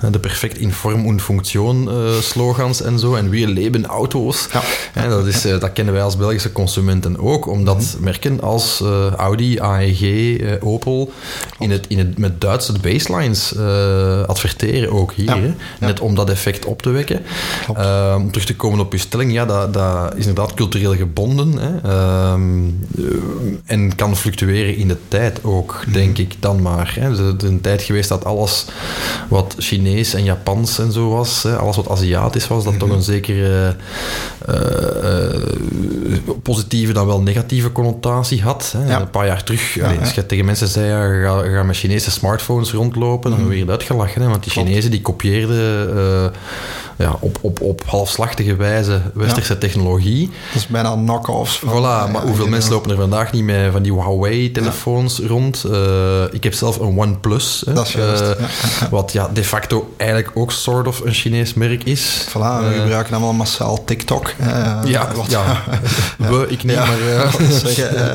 [0.00, 1.60] eh, de perfect in vorm en functie
[2.20, 3.14] slogans en zo.
[3.14, 4.46] En we leven auto's.
[4.52, 4.62] Ja.
[4.92, 8.04] Hè, dat, is, dat kennen wij als Belgische consumenten ook, omdat Mhm.
[8.04, 8.82] merken als
[9.16, 11.12] Audi, AEG, Opel
[11.58, 15.54] in het, in het, met Duitse baselines uh, adverteren ook hier.
[15.80, 17.22] Net om dat effect op te wekken.
[17.78, 21.54] Uh, om terug te komen op uw stelling, ja, dat, dat is inderdaad cultureel gebonden.
[21.58, 22.32] Hè?
[22.32, 22.86] Um,
[23.64, 25.92] en kan fluctueren in de tijd ook, mm.
[25.92, 26.92] denk ik dan maar.
[26.98, 27.06] Hè?
[27.06, 28.64] Er is een tijd geweest dat alles
[29.28, 31.56] wat Chinees en Japans en zo was, hè?
[31.56, 32.88] alles wat Aziatisch was, dat mm -hmm.
[32.88, 33.76] toch een zekere
[36.42, 38.74] positieve dan wel negatieve connotatie had.
[38.76, 39.00] Hè?
[39.00, 41.76] Een paar jaar terug, ja, allee, als je tegen mensen zei, ja, ga, ga met
[41.76, 43.48] Chinese smartphones rondlopen, dan mm.
[43.48, 44.22] weer uitgelachen.
[44.22, 44.28] Hè?
[44.28, 46.26] Want die Chinezen die kopieerden uh,
[46.98, 49.58] ja, op, op, op halfslachtige wijze westerse ja.
[49.58, 50.30] technologie.
[50.52, 51.62] Dat is bijna knock-offs.
[51.66, 55.64] Voilà, maar hoeveel mensen lopen er vandaag niet met van die Huawei-telefoons rond?
[55.66, 57.62] Uh, ik heb zelf een OnePlus.
[57.66, 58.22] Dat is juist.
[58.22, 58.28] Uh,
[58.90, 62.26] wat ja, de facto eigenlijk ook soort of een Chinees merk is.
[62.28, 64.32] Voilà, we gebruiken allemaal massaal TikTok.
[64.84, 65.62] ja, wat, ja.
[66.16, 66.96] we, ik niet, maar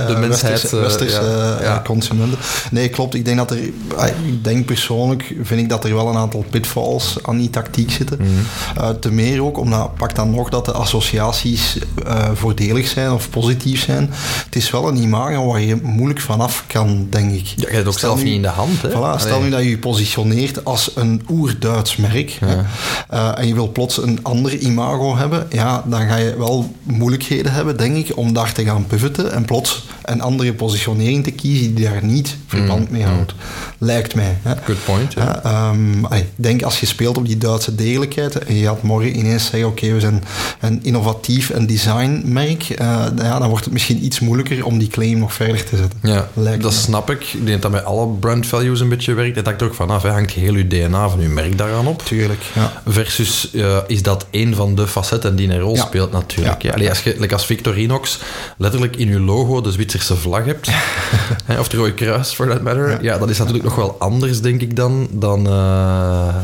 [0.08, 0.52] de mensheid.
[0.52, 2.38] Westerse, westerse consumenten.
[2.72, 3.14] Nee, klopt.
[3.14, 3.58] Ik denk dat er...
[3.58, 8.18] Ik denk persoonlijk, vind ik dat er wel een aantal pitfalls aan die tactiek zitten.
[8.22, 8.46] Mm.
[8.78, 13.30] Uh, te meer ook, omdat pak dan nog dat de associaties uh, voordelig zijn of
[13.30, 14.10] positief zijn.
[14.46, 17.46] Het is wel een imago waar je moeilijk vanaf kan, denk ik.
[17.46, 18.82] Ja, je hebt ook stel zelf nu, niet in de hand.
[18.82, 18.90] Hè?
[18.90, 22.66] Voilà, stel nu dat je je positioneert als een oer-Duits merk ja.
[23.14, 27.52] uh, en je wil plots een ander imago hebben, ja, dan ga je wel moeilijkheden
[27.52, 31.76] hebben, denk ik, om daar te gaan pivoten en plots een andere positionering te kiezen
[31.76, 32.98] die daar niet verband mm.
[32.98, 33.34] mee houdt.
[33.78, 34.38] Lijkt mij.
[34.42, 34.54] Hè.
[34.66, 35.16] Good point.
[35.46, 39.46] Um, ik denk als je speelt op die Duitse degelijkheid en je gaat morgen ineens
[39.46, 40.24] zeggen: oké, okay, we zijn
[40.60, 45.20] een innovatief en designmerk, uh, ja, dan wordt het misschien iets moeilijker om die claim
[45.20, 46.00] nog verder te zetten.
[46.02, 46.78] Ja, Lijkt dat me.
[46.78, 47.34] snap ik.
[47.34, 49.36] Ik denk dat bij alle brand values een beetje werkt.
[49.36, 50.04] Dat hangt er ook vanaf.
[50.04, 50.10] Hè.
[50.10, 52.02] Hangt heel je DNA van je merk daaraan op.
[52.02, 52.42] Tuurlijk.
[52.56, 52.82] Ja.
[52.88, 55.86] Versus uh, is dat een van de facetten die een rol ja.
[55.86, 56.62] speelt, natuurlijk.
[56.62, 56.74] Ja.
[56.74, 58.20] Allee, als je, like als Victorinox
[58.58, 60.68] letterlijk in je logo de Zwitserse vlag hebt,
[61.60, 63.18] of het Rode Kruis for that matter, ja.
[63.18, 66.36] dat is natuurlijk nog wel anders, denk ik, dan, dan, uh,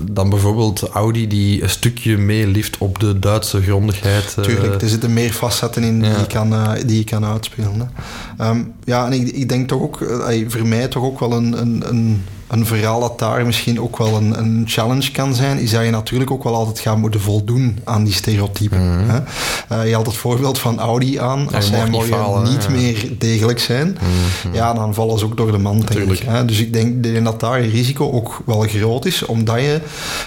[0.00, 4.34] dan bijvoorbeeld Audi die een stukje meelift op de Duitse grondigheid.
[4.38, 7.90] Uh, Tuurlijk, er zitten meer facetten in die, je, kan, uh, die je kan uitspelen.
[8.36, 8.48] Hè.
[8.48, 11.60] Um, ja, en ik, ik denk toch ook, uh, voor mij toch ook wel een,
[11.60, 15.70] een, een een verhaal dat daar misschien ook wel een, een, challenge kan zijn, is
[15.70, 18.80] dat je natuurlijk ook wel altijd gaat moeten voldoen aan die stereotypen.
[18.80, 19.24] Mm -hmm.
[19.72, 21.54] uh, je had het voorbeeld van Audi aan.
[21.54, 22.70] Als zij morgen niet ja.
[22.70, 23.96] meer degelijk zijn, mm
[24.42, 24.54] -hmm.
[24.54, 26.18] ja, dan vallen ze ook door de mand, denk ik.
[26.18, 26.44] Hè?
[26.44, 29.80] Dus ik denk dat daar je risico ook wel groot is, omdat je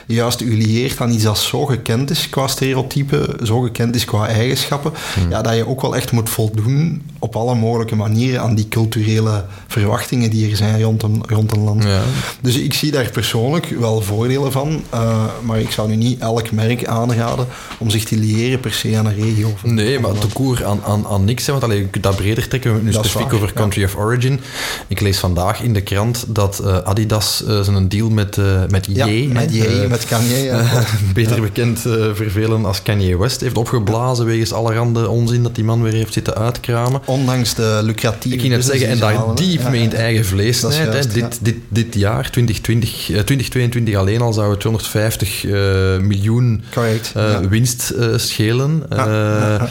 [0.08, 4.28] juist je lieert aan iets dat zo gekend is qua stereotypen, zo gekend is qua
[4.28, 5.30] eigenschappen, mm.
[5.30, 9.46] ja, dat je ook wel echt moet voldoen op alle mogelijke manieren aan die culturele
[9.68, 11.84] verwachtingen die er zijn rond een, rond een land.
[11.84, 12.02] Ja.
[12.42, 16.52] Dus ik zie daar persoonlijk wel voordelen van, uh, maar ik zou nu niet elk
[16.52, 17.48] merk aanraden
[17.78, 19.54] om zich te liëren per se aan een regio.
[19.64, 22.48] Nee, maar de koer aan, aan, aan niks, hè, want allee, je kunt dat breder
[22.48, 22.76] trekken.
[22.76, 23.88] We nu dat specifiek over country ja.
[23.88, 24.40] of origin.
[24.88, 28.38] Ik lees vandaag in de krant dat uh, Adidas uh, zijn deal met,
[28.70, 30.64] met Ye, ja, met, Ye, met Kanye,
[31.14, 31.80] beter bekend
[32.14, 36.36] vervelen als Kanye West, heeft opgeblazen wegens allerhande onzin dat die man weer heeft zitten
[36.36, 37.02] uitkramen.
[37.06, 40.60] Ondanks de lucratieve Ik ging net zeggen, en daar diep mee in het eigen vlees
[40.60, 41.14] snijdt.
[41.14, 46.64] Dit, dit, dit jaar jaar, 2020, uh, 2022 alleen al, zou het 250 uh, miljoen
[46.74, 47.48] Correct, uh, ja.
[47.48, 48.84] winst schelen.
[48.90, 49.70] Ja.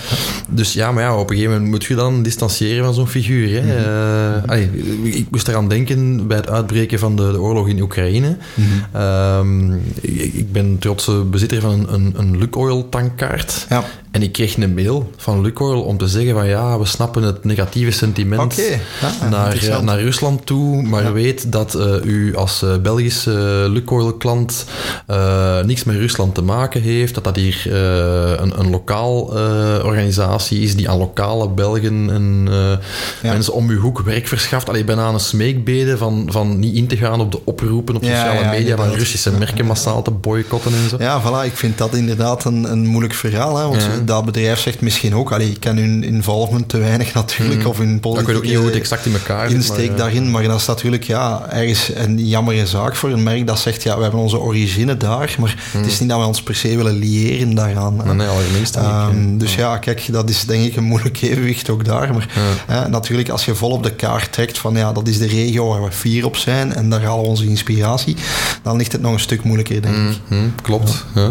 [0.49, 3.63] dus ja, maar ja, op een gegeven moment moet je dan distancieren van zo'n figuur.
[3.63, 3.63] Hè.
[3.63, 4.51] Mm -hmm.
[4.51, 4.71] allee,
[5.03, 8.37] ik moest eraan denken bij het uitbreken van de, de oorlog in Oekraïne.
[8.55, 9.03] Mm -hmm.
[9.73, 13.67] um, ik, ik, ben trotse bezitter van een, een, een Lukoil tankkaart.
[14.15, 17.45] En ik kreeg een mail van Lukoil om te zeggen van ja, we snappen het
[17.45, 18.81] negatieve sentiment okay.
[19.01, 21.13] ja, naar, naar Rusland toe, maar ja.
[21.13, 24.65] weet dat uh, u als uh, Belgische Lukoil-klant
[25.11, 27.75] uh, niks met Rusland te maken heeft, dat dat hier
[28.41, 29.21] een, een lokaal
[29.85, 32.49] organisatie is die aan lokale Belgen en
[33.23, 33.33] ja.
[33.33, 34.69] mensen om uw hoek werk verschaft.
[34.69, 38.49] Allee, bijna een smeekbede van, van niet in te gaan op de oproepen op sociale
[38.51, 40.97] media van Russische merken massaal te boycotten en zo.
[40.99, 44.81] Ja, voilà, ik vind dat inderdaad een, een moeilijk verhaal, hè, want dat bedrijf zegt
[44.81, 47.67] misschien ook, allee, ik ken hun involvement te weinig natuurlijk, mm.
[47.67, 51.05] of hun politieke ook niet exact in elkaar insteek maar, daarin, maar dat is natuurlijk
[51.05, 54.97] ja, ergens een jammere zaak voor een merk dat zegt, ja, we hebben onze origine
[54.97, 55.81] daar, maar mm.
[55.81, 57.97] het is niet dat we ons per se willen liëren daaraan.
[58.05, 59.73] Nee, nee allerminst um, Dus ja.
[59.73, 59.79] ja.
[59.79, 62.29] kijk, dat is denk ik een moeilijk evenwicht ook daar, maar
[62.69, 62.89] ja.
[62.89, 65.83] natuurlijk als je vol op de kaart trekt van, ja, dat is de regio waar
[65.83, 68.17] we fier op zijn en daar halen we onze inspiratie,
[68.63, 70.21] dan ligt het nog een stuk moeilijker, denk ik.
[70.29, 71.05] Mm, klopt.
[71.15, 71.31] Ja.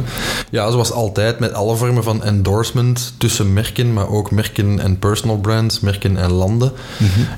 [0.49, 4.99] ja, zoals altijd met alle vormen van endorsement endorsement tussen merken, maar ook merken en
[4.99, 6.71] personal brands, merken en landen.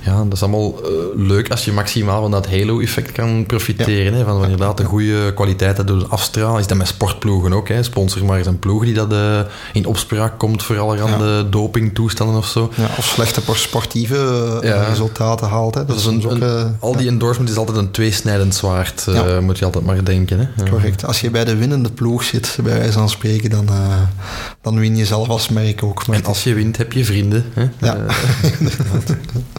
[0.06, 4.14] Ja, dat is allemaal eh, leuk als je maximaal van dat halo-effect kan profiteren.
[4.14, 6.60] Hè, van inderdaad de goede kwaliteit dat doen afstralen.
[6.60, 7.68] Is dat met sportploegen ook.
[7.68, 7.84] Hè.
[7.84, 9.40] Sponsor maar eens een ploeg die dat eh,
[9.74, 12.72] in opspraak komt voor allerhande dopingtoestanden of zo.
[12.76, 14.84] Ja, of slechte sportieve eh, Ja.
[14.84, 15.76] resultaten haalt.
[15.76, 15.86] Hè.
[15.86, 16.32] Dat is een, ook...
[16.32, 19.42] een- al die endorsement is altijd een tweesnijdend zwaard, Ja.
[19.42, 20.40] moet je altijd maar denken.
[20.40, 20.64] Hè.
[20.64, 20.70] Ja.
[20.70, 21.06] Correct.
[21.06, 23.68] Als je bij de winnende ploeg zit, bij wijze van spreken, dan,
[24.62, 26.08] dan win je zelf als merk ook.
[26.08, 27.46] Maar En als je wint, heb je vrienden.
[27.54, 27.68] Hè.
[27.80, 27.96] Ja.
[27.96, 28.16] Eh,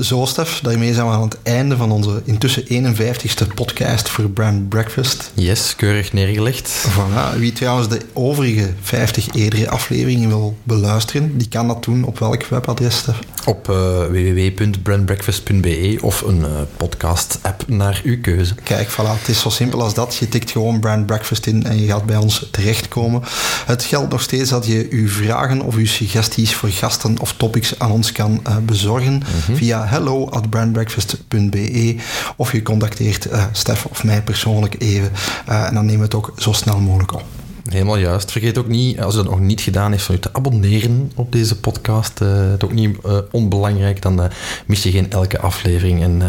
[0.00, 4.68] Zo, Stef, daarmee zijn we aan het einde van onze intussen 51ste podcast voor Brand
[4.68, 5.30] Breakfast.
[5.34, 6.86] yes, keurig neergelegd.
[6.88, 7.38] Voilà.
[7.38, 12.46] Wie trouwens de overige 50 eerdere afleveringen wil beluisteren, die kan dat doen op welk
[12.46, 13.18] webadres, Stef?
[13.44, 13.76] Op eh,
[14.06, 18.54] www.brandbreakfast.be of een eh, podcast-app naar uw keuze.
[18.54, 20.16] Kijk, voilà, het is zo simpel als dat.
[20.16, 23.22] Je tikt gewoon Brand Breakfast in en je gaat bij ons terechtkomen.
[23.66, 27.78] Het geldt nog steeds dat je uw vragen of uw suggesties voor gasten of topics
[27.78, 29.22] aan ons kan eh, bezorgen
[29.52, 31.96] via hello at brandbreakfast.be
[32.36, 35.12] of je contacteert eh, Stef of mij persoonlijk even
[35.46, 37.24] eh, en dan nemen we het ook zo snel mogelijk op.
[37.68, 38.32] Helemaal juist.
[38.32, 41.32] Vergeet ook niet, als u dat nog niet gedaan heeft, van u te abonneren op
[41.32, 42.20] deze podcast.
[42.20, 44.30] Eh, het is ook niet eh, onbelangrijk, dan eh,
[44.66, 46.02] mis je geen elke aflevering.
[46.02, 46.22] En,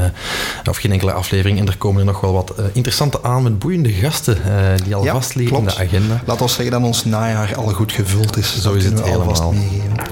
[0.69, 1.59] of geen enkele aflevering.
[1.59, 4.37] En er komen er nog wel wat interessante aan met boeiende gasten
[4.83, 6.21] die al Ja, vast liggen in de agenda.
[6.25, 8.61] Laat ons zeggen dat ons najaar al goed gevuld is.
[8.61, 9.53] Zo is het helemaal.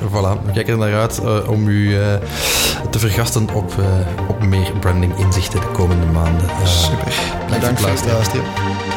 [0.09, 1.95] Voilà, we kijken er naar uit om u
[2.89, 3.73] te vergasten op,
[4.29, 6.49] op meer branding inzichten de komende maanden.
[6.63, 7.13] Super.
[7.49, 8.96] Bedankt voor het luisteren.